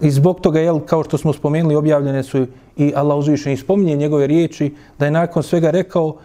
[0.00, 2.46] I zbog toga, jel, kao što smo spomenuli, objavljene su
[2.76, 6.16] i Allah uzvišen i spominje njegove riječi, da je nakon svega rekao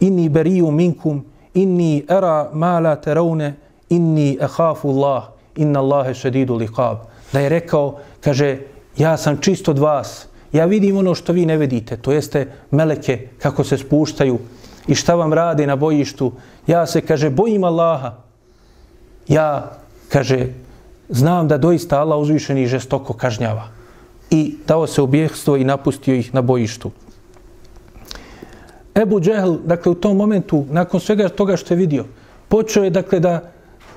[0.00, 1.24] inni beriju minkum,
[1.54, 3.54] inni era mala teraune,
[3.88, 5.24] inni ehafu Allah,
[5.56, 6.96] inna Allahe šedidu liqab.
[7.32, 8.58] Da je rekao, kaže,
[8.96, 13.28] ja sam čist od vas, ja vidim ono što vi ne vidite, to jeste meleke
[13.38, 14.38] kako se spuštaju
[14.86, 16.32] i šta vam radi na bojištu.
[16.66, 18.14] Ja se, kaže, bojim Allaha.
[19.28, 19.78] Ja,
[20.08, 20.46] kaže,
[21.08, 23.68] znam da doista Allah uzvišeni i žestoko kažnjava.
[24.30, 26.90] I dao se objekstvo i napustio ih na bojištu.
[28.94, 32.04] Ebu Džehl, dakle, u tom momentu, nakon svega toga što je vidio,
[32.48, 33.52] počeo je, dakle, da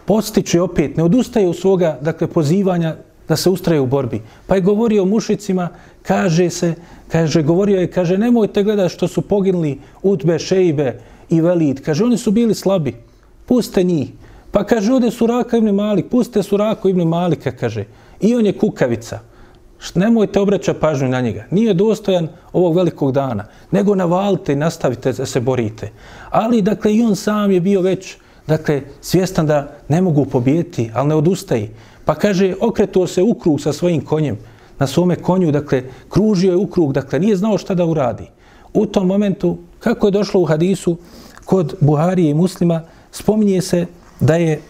[0.05, 2.95] postiče opet, ne odustaje u svoga, dakle, pozivanja
[3.27, 4.21] da se ustraje u borbi.
[4.47, 5.69] Pa je govorio mušicima,
[6.01, 6.73] kaže se,
[7.07, 11.81] kaže, govorio je, kaže, nemojte gledati što su poginuli Utbe, Šejbe i Velid.
[11.85, 12.95] Kaže, oni su bili slabi.
[13.45, 14.09] Puste njih.
[14.51, 17.85] Pa kaže, ovdje su Raka ibn Malik, puste su Rako ibn Malika, kaže.
[18.21, 19.19] I on je kukavica.
[19.95, 21.45] Nemojte obraća pažnju na njega.
[21.51, 23.45] Nije dostojan ovog velikog dana.
[23.71, 25.91] Nego navalite i nastavite da se borite.
[26.29, 31.07] Ali, dakle, i on sam je bio već, dakle, svjestan da ne mogu pobijeti, ali
[31.07, 31.69] ne odustaje.
[32.05, 34.37] Pa kaže, okretuo se u krug sa svojim konjem,
[34.79, 38.29] na svome konju, dakle, kružio je u krug, dakle, nije znao šta da uradi.
[38.73, 40.97] U tom momentu, kako je došlo u hadisu,
[41.45, 43.85] kod Buharije i muslima, spominje se
[44.19, 44.61] da je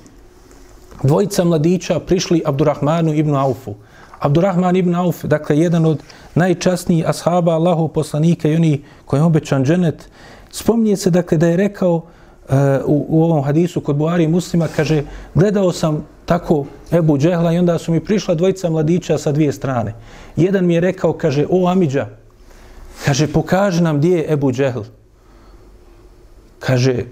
[1.04, 3.76] dvojica mladića prišli Abdurrahmanu ibn Aufu.
[4.20, 6.00] Abdurrahman ibn Auf, dakle, jedan od
[6.36, 10.10] najčasnijih ashaba Allahov poslanika i oni koji je obećan dženet,
[10.52, 12.02] spominje se, dakle, da je rekao
[12.86, 15.04] u, u ovom hadisu kod Buhari muslima, kaže,
[15.36, 19.94] gledao sam tako Ebu Džehla i onda su mi prišla dvojica mladića sa dvije strane.
[20.36, 22.08] Jedan mi je rekao, kaže, o Amidža,
[23.06, 24.84] kaže, pokaži nam gdje je Ebu Džehl.
[26.60, 27.04] Kaže,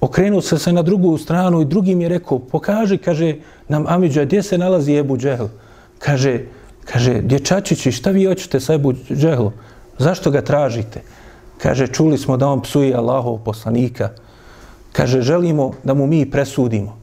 [0.00, 3.34] okrenuo se se na drugu stranu i drugi mi je rekao, pokaži, kaže,
[3.68, 5.46] nam Amidža, gdje se nalazi Ebu Džehl?
[5.98, 6.40] Kaže,
[6.84, 9.52] kaže, dječačići, šta vi hoćete sa Ebu Džehlom?
[9.98, 11.02] Zašto ga tražite?
[11.58, 14.10] Kaže, čuli smo da on psuje Allahov poslanika.
[14.96, 16.96] Kaže, želimo da mu mi presudimo.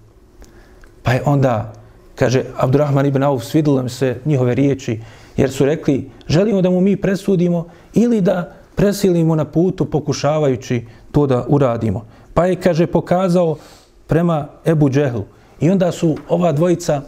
[1.04, 1.74] Pa je onda,
[2.16, 5.00] kaže, Abdurrahman ibn Auf, svidilo se njihove riječi,
[5.38, 11.28] jer su rekli, želimo da mu mi presudimo ili da presilimo na putu pokušavajući to
[11.28, 12.06] da uradimo.
[12.34, 13.58] Pa je, kaže, pokazao
[14.08, 15.24] prema Ebu Džehlu.
[15.60, 17.02] I onda su ova dvojica,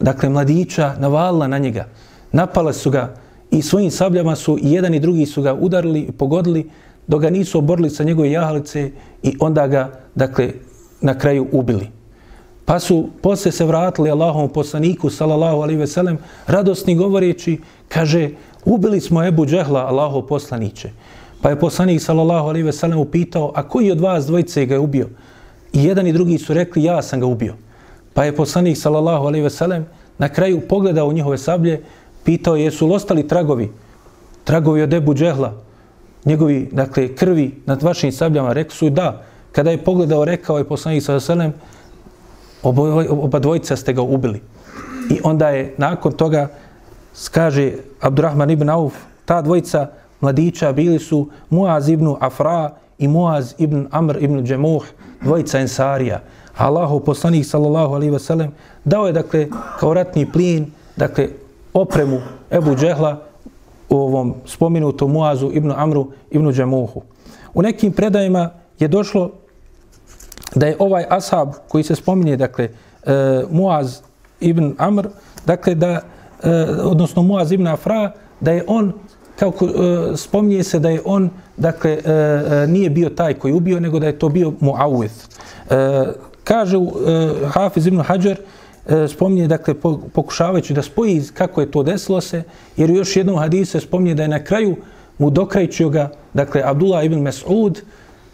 [0.00, 1.88] dakle, mladića, navalila na njega.
[2.32, 3.14] Napale su ga
[3.50, 6.70] i svojim sabljama su i jedan i drugi su ga udarili i pogodili
[7.06, 8.90] dok ga nisu oborili sa njegove jahalice
[9.22, 10.52] i onda ga, dakle,
[11.00, 11.88] na kraju ubili.
[12.64, 18.30] Pa su posle se vratili Allahom poslaniku, salallahu alaihi veselem, radosni govoreći, kaže,
[18.64, 20.90] ubili smo Ebu Džehla, Allaho poslaniće.
[21.42, 25.08] Pa je poslanik, salallahu alaihi veselem, upitao, a koji od vas dvojice ga je ubio?
[25.72, 27.54] I jedan i drugi su rekli, ja sam ga ubio.
[28.14, 29.86] Pa je poslanik, salallahu alaihi veselem,
[30.18, 31.82] na kraju pogledao njihove sablje,
[32.24, 33.70] pitao jesu li ostali tragovi,
[34.44, 35.52] tragovi od Ebu Džehla,
[36.24, 39.22] njegovi, dakle, krvi nad vašim sabljama, rekli su da.
[39.52, 41.52] Kada je pogledao, rekao je poslanik sa selem,
[42.62, 44.42] oba, oba dvojica ste ga ubili.
[45.10, 46.48] I onda je nakon toga,
[47.30, 48.94] kaže Abdurrahman ibn Auf,
[49.24, 49.86] ta dvojica
[50.20, 54.84] mladića bili su Muaz ibn Afra i Muaz ibn Amr ibn Džemuh,
[55.20, 56.20] dvojica Ensarija.
[56.56, 58.50] Allahu poslanik sallallahu alaihi wasallam
[58.84, 59.48] dao je dakle
[59.78, 60.66] kao ratni plin
[60.96, 61.28] dakle
[61.74, 62.20] opremu
[62.50, 63.20] Ebu Džehla
[63.92, 67.02] u ovom spominutom Muazu ibn Amru ibn Džemuhu.
[67.54, 69.30] U nekim predajima je došlo
[70.54, 74.00] da je ovaj ashab koji se spominje, dakle, e, Muaz
[74.40, 75.08] ibn Amr,
[75.46, 76.00] dakle, da,
[76.42, 76.50] e,
[76.82, 78.92] odnosno Muaz ibn Afra, da je on,
[79.38, 79.70] kako e,
[80.16, 84.06] spominje se da je on, dakle, e, e nije bio taj koji ubio, nego da
[84.06, 85.28] je to bio Muawith.
[85.70, 86.12] E,
[86.44, 86.80] kaže e,
[87.46, 88.36] Hafiz ibn Hajar,
[88.86, 89.74] E, spominje, dakle,
[90.12, 92.42] pokušavajući da spoji kako je to desilo se,
[92.76, 94.76] jer u još jednom hadisu spominje da je na kraju
[95.18, 97.80] mu dokrajčio ga, dakle, Abdullah ibn Mas'ud,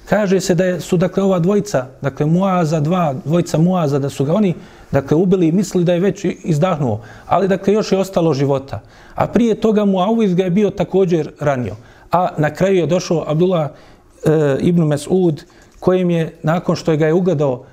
[0.09, 4.35] kaže se da su, dakle, ova dvojica, dakle, Muaza, dva, dvojica Muaza, da su ga
[4.35, 4.55] oni,
[4.93, 8.81] dakle, ubili i mislili da je već izdahnuo, ali, dakle, još je ostalo života.
[9.15, 11.77] A prije toga Muawiz ga je bio također ranio.
[12.13, 15.43] A na kraju je došao Abdullah e, ibn Mas'ud,
[15.81, 17.65] kojim je, nakon što je ga je ugledao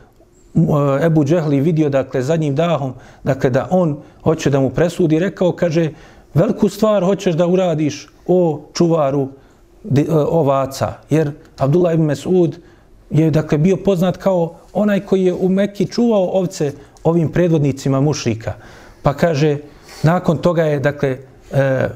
[0.56, 2.93] E, Ebu Džehli vidio, dakle, zadnjim dahom,
[3.24, 5.89] dakle, da on hoće da mu presudi, rekao, kaže,
[6.34, 9.28] veliku stvar hoćeš da uradiš o čuvaru
[9.95, 12.58] e, ovaca, jer Abdullah ibn Mesud
[13.10, 16.72] je, dakle, bio poznat kao onaj koji je u Mekki čuvao ovce
[17.03, 18.53] ovim predvodnicima mušrika.
[19.03, 19.58] Pa kaže,
[20.03, 21.18] nakon toga je, dakle,
[21.51, 21.89] e,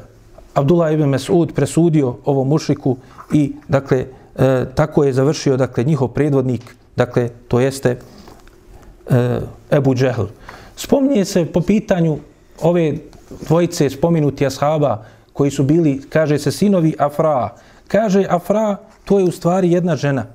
[0.54, 2.98] Abdullah ibn Mesud presudio ovom mušriku
[3.34, 4.06] i, dakle,
[4.36, 7.98] e, tako je završio, dakle, njihov predvodnik, dakle, to jeste,
[9.10, 9.40] e,
[9.72, 10.26] Ebu Džehl.
[10.76, 12.18] Spominje se po pitanju
[12.62, 12.98] ove
[13.48, 17.56] dvojice spominuti ashaba koji su bili, kaže se, sinovi Afra.
[17.88, 20.26] Kaže Afra, to je u stvari jedna žena.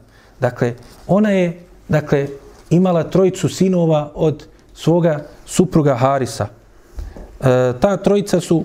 [0.41, 0.75] Dakle,
[1.07, 2.27] ona je, dakle,
[2.71, 6.47] imala trojicu sinova od svoga supruga Harisa.
[6.47, 8.65] E, ta trojica su,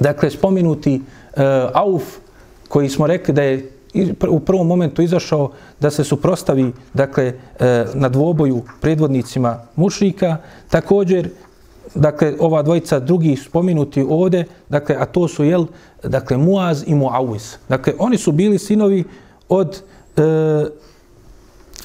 [0.00, 1.00] dakle, spominuti e,
[1.74, 2.02] Auf,
[2.68, 3.70] koji smo rekli da je
[4.28, 7.24] u prvom momentu izašao da se suprostavi dakle
[7.60, 10.36] e, na dvoboju predvodnicima mušrika.
[10.68, 11.30] Također
[11.94, 15.66] dakle ova dvojica drugi spomenuti ovde dakle a to su jel
[16.02, 19.04] dakle Muaz i Muawiz dakle oni su bili sinovi
[19.48, 19.82] od
[20.16, 20.22] e,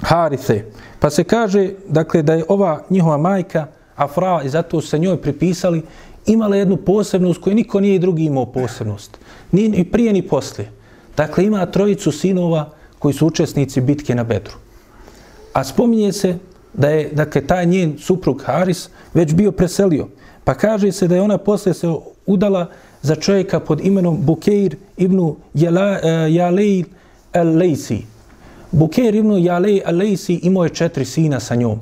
[0.02, 0.66] Harithe.
[1.00, 5.84] Pa se kaže dakle da je ova njihova majka Afra i zato se njoj pripisali
[6.26, 9.18] imala jednu posebnost koju niko nije drugi imao posebnost.
[9.52, 10.72] Ni prije ni poslije.
[11.18, 14.54] Dakle, ima trojicu sinova koji su učesnici bitke na Bedru.
[15.54, 16.38] A spominje se
[16.74, 20.08] da je, dakle, taj njen suprug Haris već bio preselio.
[20.44, 21.88] Pa kaže se da je ona posle se
[22.26, 22.70] udala
[23.02, 25.34] za čovjeka pod imenom Bukeir ibn eh,
[26.30, 26.84] Jalej
[27.34, 28.02] al-Lejsi.
[28.72, 31.80] Bukeir ibn Jalej al-Lejsi imao je četiri sina sa njom.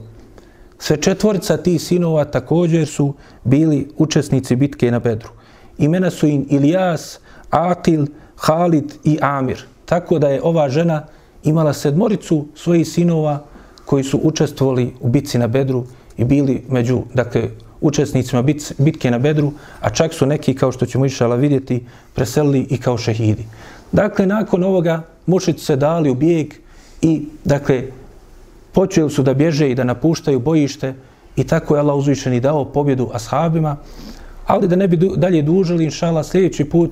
[0.79, 3.13] Sve četvorica tih sinova također su
[3.43, 5.29] bili učesnici bitke na Bedru.
[5.77, 7.19] Imena su im Ilijas,
[7.49, 8.05] Akil,
[8.41, 9.63] Halid i Amir.
[9.85, 11.03] Tako da je ova žena
[11.43, 13.43] imala sedmoricu svojih sinova
[13.85, 15.83] koji su učestvovali u bitci na Bedru
[16.17, 17.49] i bili među dakle,
[17.81, 18.43] učesnicima
[18.77, 21.85] bitke na Bedru, a čak su neki, kao što ćemo išala vidjeti,
[22.15, 23.45] preselili i kao šehidi.
[23.91, 26.53] Dakle, nakon ovoga mušici se dali u bijeg
[27.01, 27.83] i, dakle,
[28.71, 30.93] počeli su da bježe i da napuštaju bojište
[31.35, 33.77] i tako je Allah uzvišeni dao pobjedu ashabima,
[34.45, 36.91] ali da ne bi dalje dužili, inšala, sljedeći put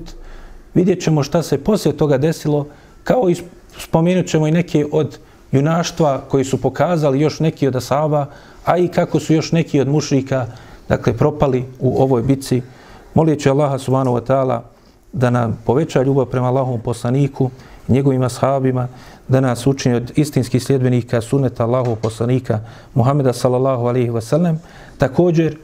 [0.74, 2.66] vidjet ćemo šta se poslije toga desilo,
[3.04, 3.36] kao i
[3.78, 5.18] spomenut ćemo i neke od
[5.52, 8.26] junaštva koji su pokazali još neki od asaba,
[8.64, 10.46] a i kako su još neki od mušrika
[10.88, 12.62] dakle, propali u ovoj bici.
[13.14, 14.60] Molit ću Allaha subhanahu wa ta'ala
[15.12, 17.50] da nam poveća ljubav prema Allahom poslaniku,
[17.88, 18.88] njegovim ashabima,
[19.28, 22.60] da nas učini od istinskih sljedbenika suneta Allahov poslanika
[22.94, 24.60] Muhameda sallallahu alaihi wa sallam,
[24.98, 25.56] također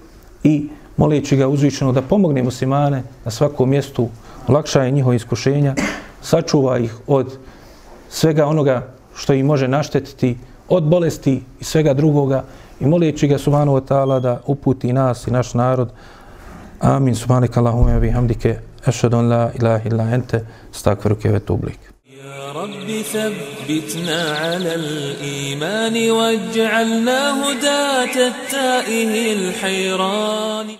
[0.45, 4.09] i molijeći ga uzvičeno da pomogne muslimane na svakom mjestu,
[4.48, 5.76] olakšaje njihove iskušenja,
[6.22, 7.38] sačuva ih od
[8.10, 10.38] svega onoga što im može naštetiti,
[10.70, 12.44] od bolesti i svega drugoga
[12.80, 15.92] i molijeći ga subhanahu wa ta'ala da uputi nas i naš narod.
[16.80, 17.16] Amin.
[17.16, 18.60] Subhanak Allahumma bihamdike.
[18.86, 20.46] Ašhadu an la ilaha illa ente.
[20.72, 21.92] Stakfiruke ve tublik.
[22.56, 30.68] رب ثبتنا على الإيمان واجعلنا هداة التائه الحيران